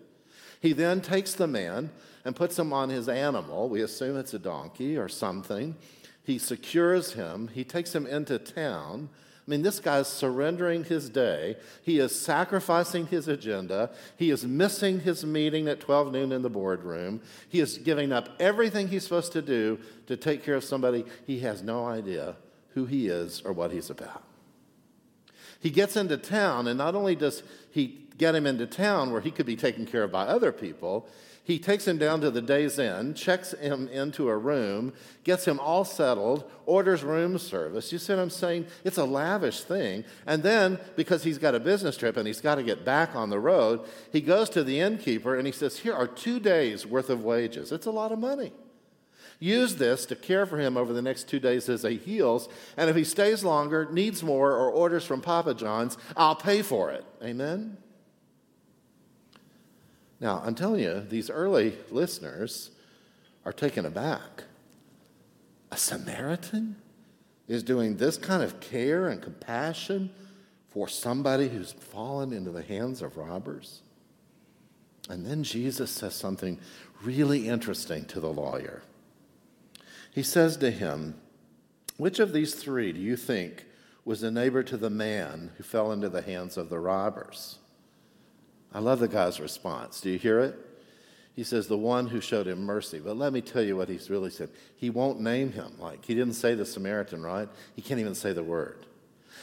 He 0.60 0.72
then 0.72 1.00
takes 1.00 1.34
the 1.34 1.46
man 1.46 1.90
and 2.24 2.34
puts 2.34 2.58
him 2.58 2.72
on 2.72 2.88
his 2.88 3.08
animal. 3.08 3.68
We 3.68 3.82
assume 3.82 4.18
it's 4.18 4.34
a 4.34 4.38
donkey 4.38 4.96
or 4.96 5.08
something. 5.08 5.76
He 6.24 6.38
secures 6.38 7.14
him. 7.14 7.48
He 7.48 7.64
takes 7.64 7.94
him 7.94 8.06
into 8.06 8.38
town. 8.38 9.08
I 9.46 9.50
mean, 9.50 9.62
this 9.62 9.80
guy's 9.80 10.08
surrendering 10.08 10.84
his 10.84 11.08
day. 11.08 11.56
He 11.82 12.00
is 12.00 12.20
sacrificing 12.20 13.06
his 13.06 13.28
agenda. 13.28 13.90
He 14.18 14.30
is 14.30 14.44
missing 14.44 15.00
his 15.00 15.24
meeting 15.24 15.68
at 15.68 15.80
12 15.80 16.12
noon 16.12 16.32
in 16.32 16.42
the 16.42 16.50
boardroom. 16.50 17.22
He 17.48 17.60
is 17.60 17.78
giving 17.78 18.12
up 18.12 18.28
everything 18.38 18.88
he's 18.88 19.04
supposed 19.04 19.32
to 19.32 19.40
do 19.40 19.78
to 20.06 20.18
take 20.18 20.44
care 20.44 20.56
of 20.56 20.64
somebody 20.64 21.06
he 21.26 21.40
has 21.40 21.62
no 21.62 21.86
idea 21.86 22.36
who 22.74 22.84
he 22.84 23.08
is 23.08 23.40
or 23.40 23.54
what 23.54 23.70
he's 23.70 23.88
about. 23.88 24.27
He 25.60 25.70
gets 25.70 25.96
into 25.96 26.16
town, 26.16 26.68
and 26.68 26.78
not 26.78 26.94
only 26.94 27.16
does 27.16 27.42
he 27.70 28.06
get 28.16 28.34
him 28.34 28.46
into 28.46 28.66
town 28.66 29.12
where 29.12 29.20
he 29.20 29.30
could 29.30 29.46
be 29.46 29.56
taken 29.56 29.86
care 29.86 30.04
of 30.04 30.12
by 30.12 30.24
other 30.24 30.52
people, 30.52 31.08
he 31.48 31.58
takes 31.58 31.88
him 31.88 31.96
down 31.96 32.20
to 32.20 32.30
the 32.30 32.42
Days 32.42 32.78
Inn, 32.78 33.14
checks 33.14 33.52
him 33.52 33.88
into 33.88 34.28
a 34.28 34.36
room, 34.36 34.92
gets 35.24 35.46
him 35.46 35.58
all 35.58 35.82
settled, 35.82 36.44
orders 36.66 37.02
room 37.02 37.38
service. 37.38 37.90
You 37.90 37.98
see 37.98 38.12
what 38.12 38.20
I'm 38.20 38.28
saying? 38.28 38.66
It's 38.84 38.98
a 38.98 39.04
lavish 39.04 39.62
thing. 39.62 40.04
And 40.26 40.42
then, 40.42 40.78
because 40.94 41.24
he's 41.24 41.38
got 41.38 41.54
a 41.54 41.60
business 41.60 41.96
trip 41.96 42.18
and 42.18 42.26
he's 42.26 42.42
got 42.42 42.56
to 42.56 42.62
get 42.62 42.84
back 42.84 43.16
on 43.16 43.30
the 43.30 43.40
road, 43.40 43.80
he 44.12 44.20
goes 44.20 44.50
to 44.50 44.62
the 44.62 44.78
innkeeper 44.78 45.36
and 45.36 45.46
he 45.46 45.52
says, 45.52 45.78
Here 45.78 45.94
are 45.94 46.06
two 46.06 46.38
days' 46.38 46.86
worth 46.86 47.08
of 47.08 47.24
wages. 47.24 47.72
It's 47.72 47.86
a 47.86 47.90
lot 47.90 48.12
of 48.12 48.18
money. 48.18 48.52
Use 49.40 49.76
this 49.76 50.04
to 50.06 50.16
care 50.16 50.46
for 50.46 50.58
him 50.58 50.76
over 50.76 50.92
the 50.92 51.02
next 51.02 51.28
two 51.28 51.38
days 51.38 51.68
as 51.68 51.82
he 51.82 51.96
heals. 51.96 52.48
And 52.76 52.90
if 52.90 52.96
he 52.96 53.04
stays 53.04 53.44
longer, 53.44 53.88
needs 53.90 54.22
more, 54.22 54.52
or 54.52 54.70
orders 54.70 55.04
from 55.04 55.20
Papa 55.20 55.54
John's, 55.54 55.96
I'll 56.16 56.34
pay 56.34 56.62
for 56.62 56.90
it. 56.90 57.04
Amen? 57.22 57.76
Now, 60.20 60.42
I'm 60.44 60.56
telling 60.56 60.82
you, 60.82 61.00
these 61.08 61.30
early 61.30 61.78
listeners 61.90 62.72
are 63.44 63.52
taken 63.52 63.86
aback. 63.86 64.44
A 65.70 65.76
Samaritan 65.76 66.76
is 67.46 67.62
doing 67.62 67.96
this 67.96 68.16
kind 68.16 68.42
of 68.42 68.60
care 68.60 69.08
and 69.08 69.22
compassion 69.22 70.10
for 70.68 70.88
somebody 70.88 71.48
who's 71.48 71.72
fallen 71.72 72.32
into 72.32 72.50
the 72.50 72.62
hands 72.62 73.02
of 73.02 73.16
robbers? 73.16 73.82
And 75.08 75.24
then 75.24 75.42
Jesus 75.42 75.90
says 75.90 76.14
something 76.14 76.58
really 77.02 77.48
interesting 77.48 78.04
to 78.06 78.20
the 78.20 78.30
lawyer. 78.30 78.82
He 80.12 80.22
says 80.22 80.56
to 80.58 80.70
him, 80.70 81.14
Which 81.96 82.18
of 82.18 82.32
these 82.32 82.54
three 82.54 82.92
do 82.92 83.00
you 83.00 83.16
think 83.16 83.64
was 84.04 84.22
a 84.22 84.30
neighbor 84.30 84.62
to 84.62 84.76
the 84.76 84.90
man 84.90 85.50
who 85.56 85.62
fell 85.62 85.92
into 85.92 86.08
the 86.08 86.22
hands 86.22 86.56
of 86.56 86.68
the 86.68 86.80
robbers? 86.80 87.58
I 88.72 88.80
love 88.80 89.00
the 89.00 89.08
guy's 89.08 89.40
response. 89.40 90.00
Do 90.00 90.10
you 90.10 90.18
hear 90.18 90.40
it? 90.40 90.58
He 91.38 91.44
says, 91.44 91.68
The 91.68 91.78
one 91.78 92.08
who 92.08 92.20
showed 92.20 92.46
him 92.46 92.64
mercy. 92.64 92.98
But 92.98 93.16
let 93.16 93.32
me 93.32 93.40
tell 93.40 93.62
you 93.62 93.76
what 93.76 93.88
he's 93.88 94.10
really 94.10 94.30
said. 94.30 94.50
He 94.76 94.90
won't 94.90 95.20
name 95.20 95.52
him. 95.52 95.72
Like, 95.78 96.04
he 96.04 96.14
didn't 96.14 96.34
say 96.34 96.54
the 96.54 96.66
Samaritan, 96.66 97.22
right? 97.22 97.48
He 97.76 97.82
can't 97.82 98.00
even 98.00 98.14
say 98.14 98.32
the 98.32 98.42
word. 98.42 98.86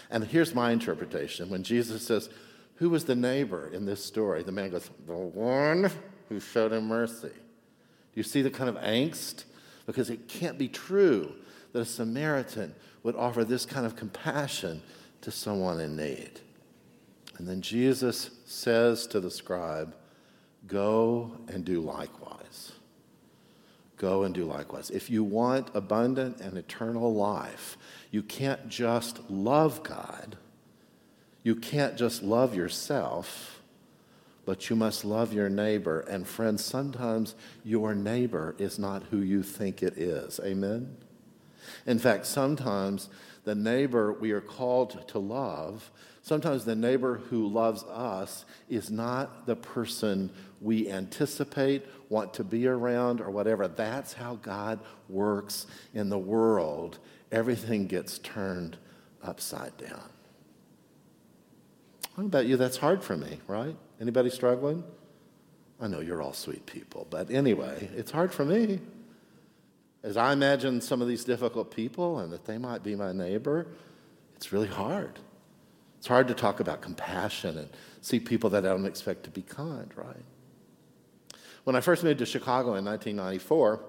And 0.10 0.24
here's 0.26 0.54
my 0.54 0.72
interpretation. 0.72 1.50
When 1.50 1.64
Jesus 1.64 2.06
says, 2.06 2.30
Who 2.76 2.90
was 2.90 3.06
the 3.06 3.16
neighbor 3.16 3.70
in 3.72 3.86
this 3.86 4.04
story? 4.04 4.44
The 4.44 4.52
man 4.52 4.72
goes, 4.72 4.90
The 5.08 5.14
one 5.16 5.90
who 6.28 6.40
showed 6.40 6.74
him 6.74 6.88
mercy. 6.88 7.30
Do 7.30 8.16
you 8.16 8.24
see 8.24 8.42
the 8.42 8.52
kind 8.52 8.70
of 8.70 8.76
angst? 8.76 9.46
Because 9.86 10.10
it 10.10 10.28
can't 10.28 10.58
be 10.58 10.68
true 10.68 11.34
that 11.74 11.80
a 11.80 11.86
Samaritan 11.86 12.74
would 13.04 13.16
offer 13.16 13.44
this 13.44 13.66
kind 13.66 13.86
of 13.86 13.96
compassion 13.96 14.82
to 15.22 15.32
someone 15.32 15.80
in 15.80 15.96
need. 15.96 16.40
And 17.38 17.48
then 17.48 17.62
Jesus 17.62 18.32
says 18.46 19.08
to 19.08 19.20
the 19.20 19.32
scribe, 19.32 19.96
Go 20.68 21.32
and 21.48 21.64
do 21.64 21.82
likewise. 21.82 22.72
Go 23.98 24.24
and 24.24 24.34
do 24.34 24.46
likewise. 24.46 24.90
If 24.90 25.10
you 25.10 25.24
want 25.24 25.70
abundant 25.74 26.42
and 26.42 26.58
eternal 26.58 27.14
life, 27.14 27.78
you 28.12 28.24
can't 28.24 28.68
just 28.68 29.30
love 29.30 29.84
God, 29.84 30.38
you 31.44 31.56
can't 31.56 31.96
just 31.96 32.24
love 32.24 32.56
yourself, 32.56 33.55
but 34.46 34.70
you 34.70 34.76
must 34.76 35.04
love 35.04 35.34
your 35.34 35.50
neighbor. 35.50 36.02
And 36.02 36.28
friends, 36.28 36.64
sometimes 36.64 37.36
your 37.64 37.96
neighbor 37.96 38.56
is 38.60 38.78
not 38.78 39.04
who 39.10 39.18
you 39.18 39.44
think 39.44 39.82
it 39.82 39.98
is. 39.98 40.40
Amen? 40.44 40.98
In 41.86 42.00
fact, 42.00 42.26
sometimes 42.26 43.10
the 43.44 43.56
neighbor 43.56 44.14
we 44.14 44.32
are 44.32 44.42
called 44.42 45.08
to 45.10 45.20
love, 45.20 45.92
sometimes 46.22 46.66
the 46.66 46.76
neighbor 46.76 47.18
who 47.30 47.48
loves 47.48 47.84
us 47.84 48.46
is 48.70 48.90
not 48.92 49.46
the 49.46 49.56
person 49.56 50.32
we 50.62 50.90
anticipate, 50.90 51.86
want 52.10 52.34
to 52.36 52.44
be 52.44 52.68
around, 52.68 53.22
or 53.22 53.30
whatever. 53.30 53.68
That's 53.68 54.14
how 54.14 54.36
God 54.36 54.80
works 55.10 55.68
in 55.94 56.10
the 56.10 56.18
world. 56.18 57.00
Everything 57.32 57.88
gets 57.88 58.20
turned 58.20 58.78
upside 59.24 59.76
down. 59.78 60.10
How 62.16 62.24
about 62.24 62.46
you? 62.46 62.58
That's 62.58 62.78
hard 62.78 63.04
for 63.04 63.18
me, 63.18 63.40
right? 63.48 63.76
Anybody 64.00 64.30
struggling? 64.30 64.84
I 65.80 65.88
know 65.88 66.00
you're 66.00 66.22
all 66.22 66.34
sweet 66.34 66.66
people, 66.66 67.08
but 67.10 67.30
anyway, 67.32 67.90
it's 67.96 68.12
hard 68.12 68.34
for 68.34 68.46
me. 68.46 68.80
As 70.04 70.18
I 70.18 70.34
imagine 70.34 70.82
some 70.82 71.02
of 71.02 71.08
these 71.08 71.24
difficult 71.24 71.72
people 71.72 72.20
and 72.20 72.32
that 72.32 72.46
they 72.46 72.58
might 72.58 72.84
be 72.84 72.96
my 72.96 73.12
neighbor, 73.12 73.68
it's 74.36 74.54
really 74.54 74.68
hard. 74.68 75.20
It's 75.98 76.08
hard 76.08 76.28
to 76.28 76.34
talk 76.34 76.60
about 76.60 76.82
compassion 76.82 77.58
and 77.58 77.70
see 78.02 78.20
people 78.20 78.52
that 78.52 78.66
I 78.66 78.70
don't 78.70 78.86
expect 78.86 79.24
to 79.24 79.32
be 79.32 79.42
kind, 79.42 79.92
right? 79.96 80.24
When 81.64 81.76
I 81.76 81.82
first 81.82 82.04
moved 82.04 82.20
to 82.20 82.26
Chicago 82.26 82.76
in 82.76 82.86
1994, 82.86 83.80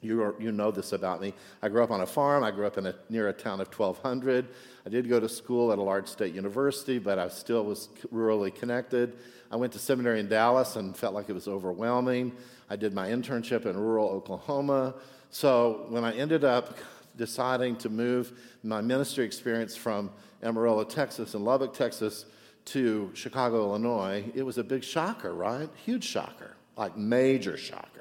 you, 0.00 0.22
are, 0.22 0.34
you 0.38 0.52
know 0.52 0.70
this 0.70 0.92
about 0.92 1.20
me. 1.20 1.34
I 1.60 1.68
grew 1.68 1.82
up 1.82 1.90
on 1.90 2.00
a 2.00 2.06
farm. 2.06 2.44
I 2.44 2.50
grew 2.50 2.66
up 2.66 2.78
in 2.78 2.86
a, 2.86 2.94
near 3.08 3.28
a 3.28 3.32
town 3.32 3.60
of 3.60 3.68
1,200. 3.68 4.46
I 4.86 4.88
did 4.88 5.08
go 5.08 5.18
to 5.18 5.28
school 5.28 5.72
at 5.72 5.78
a 5.78 5.82
large 5.82 6.06
state 6.06 6.34
university, 6.34 6.98
but 6.98 7.18
I 7.18 7.28
still 7.28 7.64
was 7.64 7.88
rurally 8.12 8.54
connected. 8.54 9.18
I 9.50 9.56
went 9.56 9.72
to 9.72 9.78
seminary 9.78 10.20
in 10.20 10.28
Dallas 10.28 10.76
and 10.76 10.96
felt 10.96 11.14
like 11.14 11.28
it 11.28 11.32
was 11.32 11.48
overwhelming. 11.48 12.32
I 12.70 12.76
did 12.76 12.94
my 12.94 13.08
internship 13.08 13.66
in 13.66 13.76
rural 13.76 14.08
Oklahoma. 14.08 14.94
So 15.30 15.86
when 15.88 16.04
I 16.04 16.14
ended 16.14 16.44
up 16.44 16.78
deciding 17.16 17.76
to 17.76 17.88
move 17.88 18.38
my 18.62 18.80
ministry 18.80 19.24
experience 19.24 19.74
from 19.74 20.10
Amarillo, 20.42 20.84
Texas, 20.84 21.34
and 21.34 21.44
Lubbock, 21.44 21.74
Texas, 21.74 22.26
to 22.66 23.10
Chicago, 23.14 23.62
Illinois, 23.62 24.24
it 24.34 24.42
was 24.42 24.58
a 24.58 24.64
big 24.64 24.84
shocker, 24.84 25.32
right? 25.32 25.70
Huge 25.84 26.04
shocker, 26.04 26.54
like 26.76 26.96
major 26.96 27.56
shocker. 27.56 27.97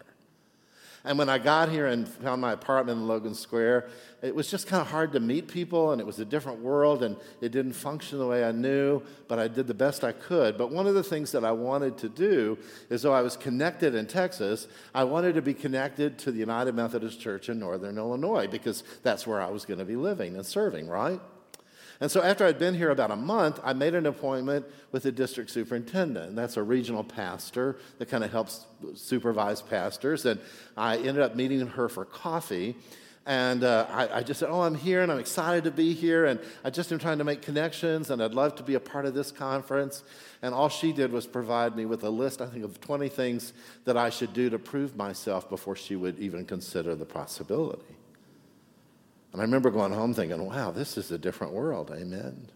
And 1.07 1.17
when 1.17 1.29
I 1.29 1.37
got 1.37 1.69
here 1.69 1.87
and 1.87 2.05
found 2.05 2.41
my 2.41 2.51
apartment 2.51 2.99
in 2.99 3.07
Logan 3.07 3.33
Square, 3.33 3.89
it 4.21 4.35
was 4.35 4.51
just 4.51 4.67
kind 4.67 4.81
of 4.81 4.87
hard 4.87 5.13
to 5.13 5.21
meet 5.21 5.47
people, 5.47 5.93
and 5.93 6.01
it 6.01 6.05
was 6.05 6.19
a 6.19 6.25
different 6.25 6.59
world, 6.59 7.01
and 7.01 7.15
it 7.39 7.53
didn't 7.53 7.73
function 7.73 8.19
the 8.19 8.27
way 8.27 8.43
I 8.43 8.51
knew, 8.51 9.01
but 9.29 9.39
I 9.39 9.47
did 9.47 9.67
the 9.67 9.73
best 9.73 10.03
I 10.03 10.11
could. 10.11 10.57
But 10.57 10.69
one 10.69 10.85
of 10.85 10.95
the 10.95 11.03
things 11.03 11.31
that 11.31 11.45
I 11.45 11.53
wanted 11.53 11.97
to 11.99 12.09
do 12.09 12.57
is, 12.89 13.03
though 13.03 13.13
I 13.13 13.21
was 13.21 13.37
connected 13.37 13.95
in 13.95 14.05
Texas, 14.05 14.67
I 14.93 15.05
wanted 15.05 15.35
to 15.35 15.41
be 15.41 15.53
connected 15.53 16.17
to 16.19 16.31
the 16.31 16.39
United 16.39 16.75
Methodist 16.75 17.21
Church 17.21 17.47
in 17.47 17.57
Northern 17.57 17.97
Illinois 17.97 18.47
because 18.47 18.83
that's 19.01 19.25
where 19.25 19.41
I 19.41 19.49
was 19.49 19.63
going 19.63 19.79
to 19.79 19.85
be 19.85 19.95
living 19.95 20.35
and 20.35 20.45
serving, 20.45 20.89
right? 20.89 21.21
And 21.99 22.11
so 22.11 22.21
after 22.21 22.45
I'd 22.45 22.59
been 22.59 22.75
here 22.75 22.91
about 22.91 23.09
a 23.09 23.15
month, 23.15 23.59
I 23.63 23.73
made 23.73 23.95
an 23.95 24.05
appointment 24.05 24.65
with 24.91 25.03
the 25.03 25.11
district 25.11 25.49
superintendent. 25.49 26.35
That's 26.35 26.57
a 26.57 26.63
regional 26.63 27.03
pastor 27.03 27.77
that 27.97 28.07
kind 28.07 28.23
of 28.23 28.31
helps 28.31 28.65
supervise 28.93 29.61
pastors. 29.61 30.25
And 30.25 30.39
I 30.75 30.97
ended 30.97 31.19
up 31.19 31.35
meeting 31.35 31.65
her 31.65 31.89
for 31.89 32.05
coffee. 32.05 32.75
And 33.25 33.65
uh, 33.65 33.87
I, 33.89 34.19
I, 34.19 34.23
just 34.23 34.39
said, 34.39 34.47
Oh, 34.49 34.61
I'm 34.61 34.75
here 34.75 35.01
and 35.01 35.11
I'm 35.11 35.19
excited 35.19 35.65
to 35.65 35.71
be 35.71 35.93
here. 35.93 36.25
And 36.25 36.39
I 36.63 36.69
just 36.69 36.93
am 36.93 36.99
trying 36.99 37.17
to 37.17 37.25
make 37.25 37.41
connections 37.41 38.09
and 38.09 38.23
I'd 38.23 38.33
love 38.33 38.55
to 38.55 38.63
be 38.63 38.75
a 38.75 38.79
part 38.79 39.05
of 39.05 39.13
this 39.13 39.31
conference. 39.31 40.03
And 40.41 40.53
all 40.53 40.69
she 40.69 40.93
did 40.93 41.11
was 41.11 41.27
provide 41.27 41.75
me 41.75 41.85
with 41.85 42.03
a 42.03 42.09
list, 42.09 42.41
I 42.41 42.45
think, 42.45 42.63
of 42.63 42.79
20 42.79 43.09
things 43.09 43.51
that 43.83 43.97
I 43.97 44.11
should 44.11 44.31
do 44.33 44.49
to 44.51 44.59
prove 44.59 44.95
myself 44.95 45.49
before 45.49 45.75
she 45.75 45.97
would 45.97 46.17
even 46.19 46.45
consider 46.45 46.95
the 46.95 47.05
possibility. 47.05 47.96
And 49.37 49.43
I 49.43 49.45
remember 49.45 49.69
going 49.69 49.91
home 49.91 50.15
thinking, 50.15 50.43
wow, 50.43 50.71
this 50.71 50.97
is 50.97 51.11
a 51.11 51.17
different 51.19 51.53
world. 51.53 51.91
Amen. 51.95 52.49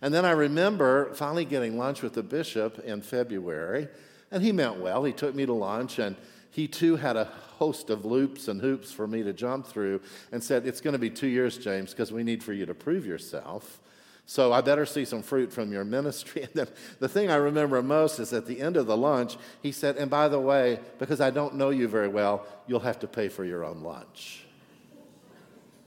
And 0.00 0.14
then 0.14 0.24
I 0.24 0.30
remember 0.30 1.12
finally 1.14 1.44
getting 1.44 1.76
lunch 1.76 2.00
with 2.00 2.12
the 2.12 2.22
bishop 2.22 2.78
in 2.84 3.02
February, 3.02 3.88
and 4.30 4.40
he 4.40 4.52
meant 4.52 4.78
well. 4.78 5.02
He 5.02 5.12
took 5.12 5.34
me 5.34 5.46
to 5.46 5.52
lunch, 5.52 5.98
and 5.98 6.14
he 6.52 6.68
too 6.68 6.94
had 6.94 7.16
a 7.16 7.24
host 7.24 7.90
of 7.90 8.04
loops 8.04 8.46
and 8.46 8.60
hoops 8.60 8.92
for 8.92 9.08
me 9.08 9.24
to 9.24 9.32
jump 9.32 9.66
through 9.66 10.00
and 10.30 10.40
said, 10.44 10.64
It's 10.64 10.80
going 10.80 10.92
to 10.92 10.98
be 11.00 11.10
two 11.10 11.26
years, 11.26 11.58
James, 11.58 11.90
because 11.90 12.12
we 12.12 12.22
need 12.22 12.44
for 12.44 12.52
you 12.52 12.66
to 12.66 12.74
prove 12.74 13.04
yourself. 13.04 13.80
So 14.26 14.52
I 14.52 14.60
better 14.60 14.86
see 14.86 15.04
some 15.04 15.22
fruit 15.22 15.52
from 15.52 15.72
your 15.72 15.82
ministry. 15.82 16.42
And 16.52 16.52
then 16.54 16.68
the 17.00 17.08
thing 17.08 17.32
I 17.32 17.34
remember 17.34 17.82
most 17.82 18.20
is 18.20 18.32
at 18.32 18.46
the 18.46 18.60
end 18.60 18.76
of 18.76 18.86
the 18.86 18.96
lunch, 18.96 19.38
he 19.60 19.72
said, 19.72 19.96
And 19.96 20.08
by 20.08 20.28
the 20.28 20.38
way, 20.38 20.78
because 21.00 21.20
I 21.20 21.30
don't 21.30 21.56
know 21.56 21.70
you 21.70 21.88
very 21.88 22.06
well, 22.06 22.46
you'll 22.68 22.78
have 22.78 23.00
to 23.00 23.08
pay 23.08 23.28
for 23.28 23.44
your 23.44 23.64
own 23.64 23.82
lunch. 23.82 24.44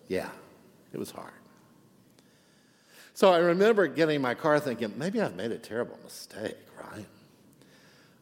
Yeah, 0.07 0.29
it 0.91 0.97
was 0.97 1.11
hard. 1.11 1.31
So 3.13 3.31
I 3.31 3.37
remember 3.37 3.87
getting 3.87 4.17
in 4.17 4.21
my 4.21 4.33
car 4.33 4.59
thinking, 4.59 4.93
maybe 4.97 5.21
I've 5.21 5.35
made 5.35 5.51
a 5.51 5.57
terrible 5.57 5.99
mistake, 6.03 6.57
right? 6.79 7.05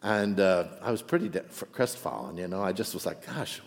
And 0.03 0.39
uh, 0.39 0.65
I 0.81 0.91
was 0.91 1.01
pretty 1.01 1.29
de- 1.29 1.43
crestfallen, 1.71 2.37
you 2.37 2.47
know. 2.47 2.61
I 2.61 2.73
just 2.73 2.93
was 2.93 3.05
like, 3.05 3.25
gosh, 3.25 3.61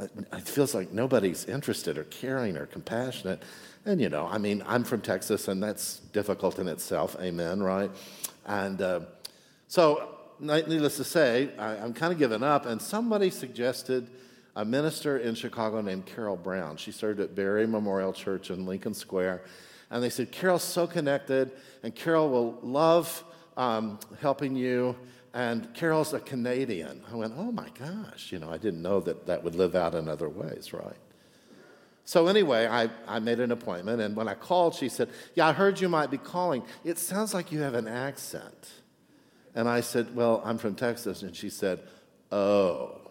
it 0.00 0.48
feels 0.48 0.74
like 0.74 0.92
nobody's 0.92 1.44
interested 1.44 1.98
or 1.98 2.04
caring 2.04 2.56
or 2.56 2.66
compassionate. 2.66 3.42
And, 3.84 4.00
you 4.00 4.08
know, 4.08 4.26
I 4.26 4.38
mean, 4.38 4.62
I'm 4.66 4.84
from 4.84 5.00
Texas, 5.00 5.48
and 5.48 5.62
that's 5.62 5.98
difficult 6.12 6.58
in 6.58 6.68
itself, 6.68 7.16
amen, 7.20 7.62
right? 7.62 7.90
And 8.46 8.80
uh, 8.80 9.00
so, 9.68 10.16
needless 10.40 10.96
to 10.96 11.04
say, 11.04 11.50
I, 11.58 11.76
I'm 11.76 11.92
kind 11.92 12.12
of 12.12 12.18
giving 12.18 12.42
up, 12.42 12.64
and 12.64 12.80
somebody 12.80 13.28
suggested 13.28 14.08
a 14.54 14.64
minister 14.64 15.18
in 15.18 15.34
Chicago 15.34 15.80
named 15.80 16.06
Carol 16.06 16.36
Brown. 16.36 16.76
She 16.76 16.92
served 16.92 17.20
at 17.20 17.34
Berry 17.34 17.66
Memorial 17.66 18.12
Church 18.12 18.50
in 18.50 18.66
Lincoln 18.66 18.94
Square. 18.94 19.42
And 19.90 20.02
they 20.02 20.10
said, 20.10 20.32
Carol's 20.32 20.64
so 20.64 20.86
connected, 20.86 21.52
and 21.82 21.94
Carol 21.94 22.30
will 22.30 22.58
love 22.62 23.24
um, 23.56 23.98
helping 24.20 24.56
you. 24.56 24.96
And 25.34 25.72
Carol's 25.74 26.12
a 26.12 26.20
Canadian. 26.20 27.02
I 27.10 27.16
went, 27.16 27.34
oh 27.36 27.52
my 27.52 27.68
gosh, 27.78 28.32
you 28.32 28.38
know, 28.38 28.50
I 28.50 28.58
didn't 28.58 28.82
know 28.82 29.00
that 29.00 29.26
that 29.26 29.42
would 29.42 29.54
live 29.54 29.74
out 29.74 29.94
in 29.94 30.08
other 30.08 30.28
ways, 30.28 30.72
right? 30.72 30.96
So, 32.04 32.26
anyway, 32.26 32.66
I, 32.66 32.90
I 33.06 33.20
made 33.20 33.38
an 33.38 33.52
appointment, 33.52 34.00
and 34.00 34.16
when 34.16 34.28
I 34.28 34.34
called, 34.34 34.74
she 34.74 34.88
said, 34.88 35.08
Yeah, 35.34 35.46
I 35.46 35.52
heard 35.52 35.80
you 35.80 35.88
might 35.88 36.10
be 36.10 36.18
calling. 36.18 36.64
It 36.84 36.98
sounds 36.98 37.32
like 37.32 37.52
you 37.52 37.60
have 37.60 37.74
an 37.74 37.86
accent. 37.86 38.70
And 39.54 39.68
I 39.68 39.82
said, 39.82 40.14
Well, 40.14 40.42
I'm 40.44 40.58
from 40.58 40.74
Texas. 40.74 41.22
And 41.22 41.34
she 41.34 41.48
said, 41.48 41.80
Oh. 42.30 43.01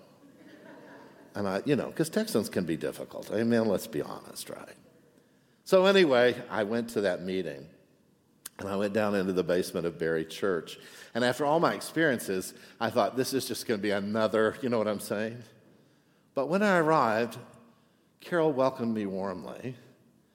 And 1.36 1.48
I, 1.48 1.62
you 1.66 1.76
know, 1.76 1.88
because 1.88 2.10
Texans 2.10 2.50
can 2.50 2.66
be 2.66 2.76
difficult. 2.76 3.32
I 3.34 3.44
mean, 3.44 3.66
let's 3.66 3.88
be 3.88 4.02
honest, 4.02 4.50
right? 4.50 4.76
So, 5.64 5.86
anyway, 5.86 6.36
I 6.50 6.64
went 6.64 6.90
to 6.92 7.02
that 7.02 7.22
meeting 7.24 7.66
and 8.60 8.68
I 8.68 8.76
went 8.76 8.94
down 8.94 9.16
into 9.16 9.34
the 9.34 9.44
basement 9.44 9.86
of 9.86 9.98
Berry 9.98 10.26
Church. 10.26 10.78
And 11.16 11.24
after 11.24 11.46
all 11.46 11.60
my 11.60 11.74
experiences, 11.74 12.54
I 12.80 12.90
thought, 12.90 13.16
this 13.16 13.34
is 13.34 13.48
just 13.48 13.66
going 13.68 13.80
to 13.80 13.82
be 13.82 13.92
another, 13.92 14.56
you 14.62 14.70
know 14.70 14.78
what 14.78 14.88
I'm 14.88 15.00
saying? 15.00 15.42
But 16.34 16.48
when 16.48 16.64
I 16.64 16.78
arrived, 16.78 17.38
Carol 18.20 18.52
welcomed 18.52 18.94
me 18.94 19.06
warmly. 19.06 19.76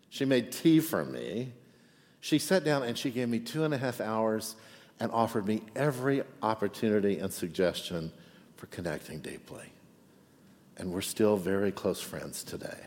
She 0.08 0.24
made 0.24 0.52
tea 0.52 0.80
for 0.80 1.04
me. 1.04 1.52
She 2.20 2.38
sat 2.38 2.64
down 2.64 2.82
and 2.82 2.96
she 2.96 3.10
gave 3.10 3.28
me 3.28 3.38
two 3.38 3.64
and 3.64 3.74
a 3.74 3.78
half 3.78 4.00
hours 4.00 4.56
and 4.98 5.12
offered 5.12 5.46
me 5.46 5.62
every 5.74 6.22
opportunity 6.42 7.18
and 7.18 7.32
suggestion 7.32 8.10
for 8.56 8.66
connecting 8.66 9.20
deeply 9.20 9.70
and 10.76 10.92
we're 10.92 11.00
still 11.00 11.36
very 11.36 11.72
close 11.72 12.00
friends 12.00 12.42
today. 12.42 12.78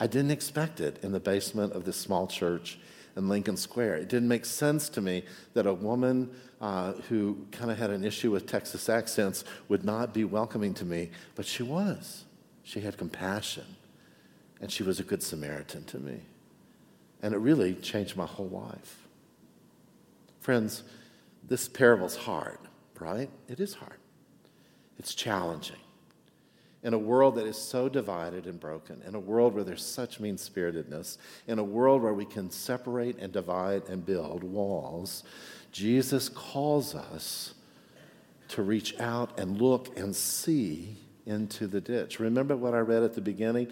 I 0.00 0.06
didn't 0.06 0.32
expect 0.32 0.80
it 0.80 0.98
in 1.02 1.12
the 1.12 1.20
basement 1.20 1.72
of 1.72 1.84
this 1.84 1.96
small 1.96 2.26
church 2.26 2.78
in 3.16 3.28
Lincoln 3.28 3.56
Square. 3.56 3.96
It 3.96 4.08
didn't 4.08 4.28
make 4.28 4.44
sense 4.44 4.88
to 4.90 5.00
me 5.00 5.24
that 5.54 5.66
a 5.66 5.74
woman 5.74 6.30
uh, 6.60 6.92
who 7.08 7.46
kind 7.52 7.70
of 7.70 7.78
had 7.78 7.90
an 7.90 8.04
issue 8.04 8.30
with 8.30 8.46
Texas 8.46 8.88
accents 8.88 9.44
would 9.68 9.84
not 9.84 10.12
be 10.12 10.24
welcoming 10.24 10.74
to 10.74 10.84
me, 10.84 11.10
but 11.36 11.46
she 11.46 11.62
was. 11.62 12.24
She 12.64 12.80
had 12.80 12.96
compassion, 12.96 13.76
and 14.60 14.70
she 14.70 14.82
was 14.82 14.98
a 14.98 15.04
good 15.04 15.22
Samaritan 15.22 15.84
to 15.84 15.98
me. 15.98 16.20
And 17.22 17.34
it 17.34 17.38
really 17.38 17.74
changed 17.74 18.16
my 18.16 18.26
whole 18.26 18.48
life. 18.48 19.06
Friends, 20.40 20.82
this 21.46 21.68
parable's 21.68 22.16
hard, 22.16 22.58
right? 22.98 23.30
It 23.48 23.60
is 23.60 23.74
hard. 23.74 23.98
It's 24.98 25.14
challenging 25.14 25.76
in 26.84 26.92
a 26.92 26.98
world 26.98 27.34
that 27.36 27.46
is 27.46 27.56
so 27.56 27.88
divided 27.88 28.46
and 28.46 28.60
broken, 28.60 29.02
in 29.06 29.14
a 29.14 29.20
world 29.20 29.54
where 29.54 29.64
there's 29.64 29.84
such 29.84 30.20
mean 30.20 30.36
spiritedness, 30.36 31.18
in 31.48 31.58
a 31.58 31.64
world 31.64 32.02
where 32.02 32.12
we 32.12 32.26
can 32.26 32.50
separate 32.50 33.18
and 33.18 33.32
divide 33.32 33.88
and 33.88 34.04
build 34.04 34.44
walls, 34.44 35.24
Jesus 35.72 36.28
calls 36.28 36.94
us 36.94 37.54
to 38.48 38.62
reach 38.62 39.00
out 39.00 39.38
and 39.40 39.60
look 39.60 39.98
and 39.98 40.14
see 40.14 40.98
into 41.26 41.66
the 41.66 41.80
ditch. 41.80 42.20
Remember 42.20 42.54
what 42.54 42.74
I 42.74 42.80
read 42.80 43.02
at 43.02 43.14
the 43.14 43.22
beginning? 43.22 43.68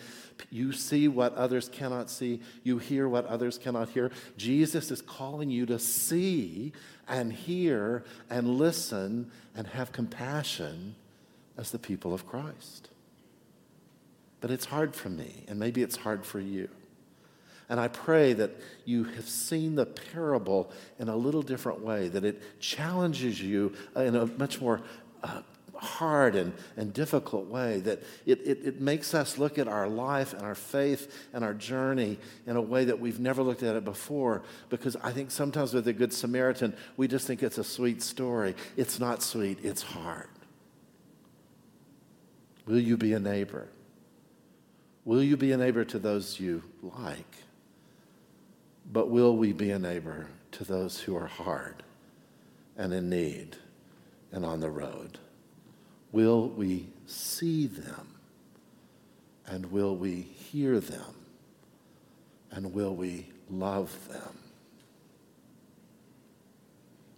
You 0.50 0.72
see 0.72 1.06
what 1.06 1.34
others 1.34 1.68
cannot 1.68 2.08
see, 2.08 2.40
you 2.64 2.78
hear 2.78 3.08
what 3.08 3.26
others 3.26 3.58
cannot 3.58 3.90
hear. 3.90 4.10
Jesus 4.38 4.90
is 4.90 5.02
calling 5.02 5.50
you 5.50 5.66
to 5.66 5.78
see 5.78 6.72
and 7.06 7.30
hear 7.30 8.04
and 8.30 8.56
listen 8.58 9.30
and 9.54 9.66
have 9.66 9.92
compassion 9.92 10.94
as 11.58 11.70
the 11.70 11.78
people 11.78 12.14
of 12.14 12.26
Christ. 12.26 12.88
But 14.42 14.50
it's 14.50 14.66
hard 14.66 14.94
for 14.94 15.08
me, 15.08 15.44
and 15.48 15.58
maybe 15.58 15.82
it's 15.82 15.96
hard 15.96 16.26
for 16.26 16.40
you. 16.40 16.68
And 17.68 17.78
I 17.78 17.88
pray 17.88 18.32
that 18.34 18.50
you 18.84 19.04
have 19.04 19.28
seen 19.28 19.76
the 19.76 19.86
parable 19.86 20.70
in 20.98 21.08
a 21.08 21.16
little 21.16 21.42
different 21.42 21.80
way, 21.80 22.08
that 22.08 22.24
it 22.24 22.60
challenges 22.60 23.40
you 23.40 23.72
in 23.96 24.16
a 24.16 24.26
much 24.26 24.60
more 24.60 24.82
uh, 25.22 25.42
hard 25.76 26.34
and, 26.34 26.52
and 26.76 26.92
difficult 26.92 27.46
way, 27.46 27.78
that 27.80 28.02
it, 28.26 28.40
it, 28.44 28.58
it 28.64 28.80
makes 28.80 29.14
us 29.14 29.38
look 29.38 29.58
at 29.58 29.68
our 29.68 29.88
life 29.88 30.32
and 30.32 30.42
our 30.42 30.56
faith 30.56 31.28
and 31.32 31.44
our 31.44 31.54
journey 31.54 32.18
in 32.44 32.56
a 32.56 32.60
way 32.60 32.84
that 32.84 32.98
we've 32.98 33.20
never 33.20 33.44
looked 33.44 33.62
at 33.62 33.76
it 33.76 33.84
before. 33.84 34.42
Because 34.70 34.96
I 34.96 35.12
think 35.12 35.30
sometimes 35.30 35.72
with 35.72 35.84
the 35.84 35.92
Good 35.92 36.12
Samaritan, 36.12 36.74
we 36.96 37.06
just 37.06 37.28
think 37.28 37.44
it's 37.44 37.58
a 37.58 37.64
sweet 37.64 38.02
story. 38.02 38.56
It's 38.76 38.98
not 38.98 39.22
sweet, 39.22 39.60
it's 39.62 39.82
hard. 39.82 40.28
Will 42.66 42.80
you 42.80 42.96
be 42.96 43.12
a 43.12 43.20
neighbor? 43.20 43.68
Will 45.04 45.22
you 45.22 45.36
be 45.36 45.52
a 45.52 45.56
neighbor 45.56 45.84
to 45.84 45.98
those 45.98 46.38
you 46.38 46.62
like? 46.80 47.36
But 48.92 49.10
will 49.10 49.36
we 49.36 49.52
be 49.52 49.70
a 49.70 49.78
neighbor 49.78 50.28
to 50.52 50.64
those 50.64 51.00
who 51.00 51.16
are 51.16 51.26
hard 51.26 51.82
and 52.76 52.92
in 52.92 53.10
need 53.10 53.56
and 54.30 54.44
on 54.44 54.60
the 54.60 54.70
road? 54.70 55.18
Will 56.12 56.48
we 56.48 56.88
see 57.06 57.66
them? 57.66 58.08
And 59.46 59.72
will 59.72 59.96
we 59.96 60.20
hear 60.20 60.78
them? 60.78 61.16
And 62.52 62.72
will 62.72 62.94
we 62.94 63.28
love 63.50 64.08
them? 64.08 64.38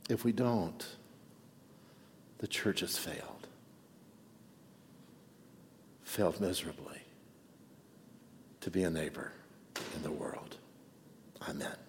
If 0.09 0.25
we 0.25 0.33
don't, 0.33 0.87
the 2.39 2.47
church 2.47 2.81
has 2.81 2.97
failed. 2.97 3.47
Failed 6.03 6.41
miserably 6.41 7.04
to 8.65 8.71
be 8.71 8.85
a 8.85 8.91
neighbor 8.91 9.31
in 9.95 10.03
the 10.03 10.11
world. 10.11 10.57
Amen. 11.47 11.84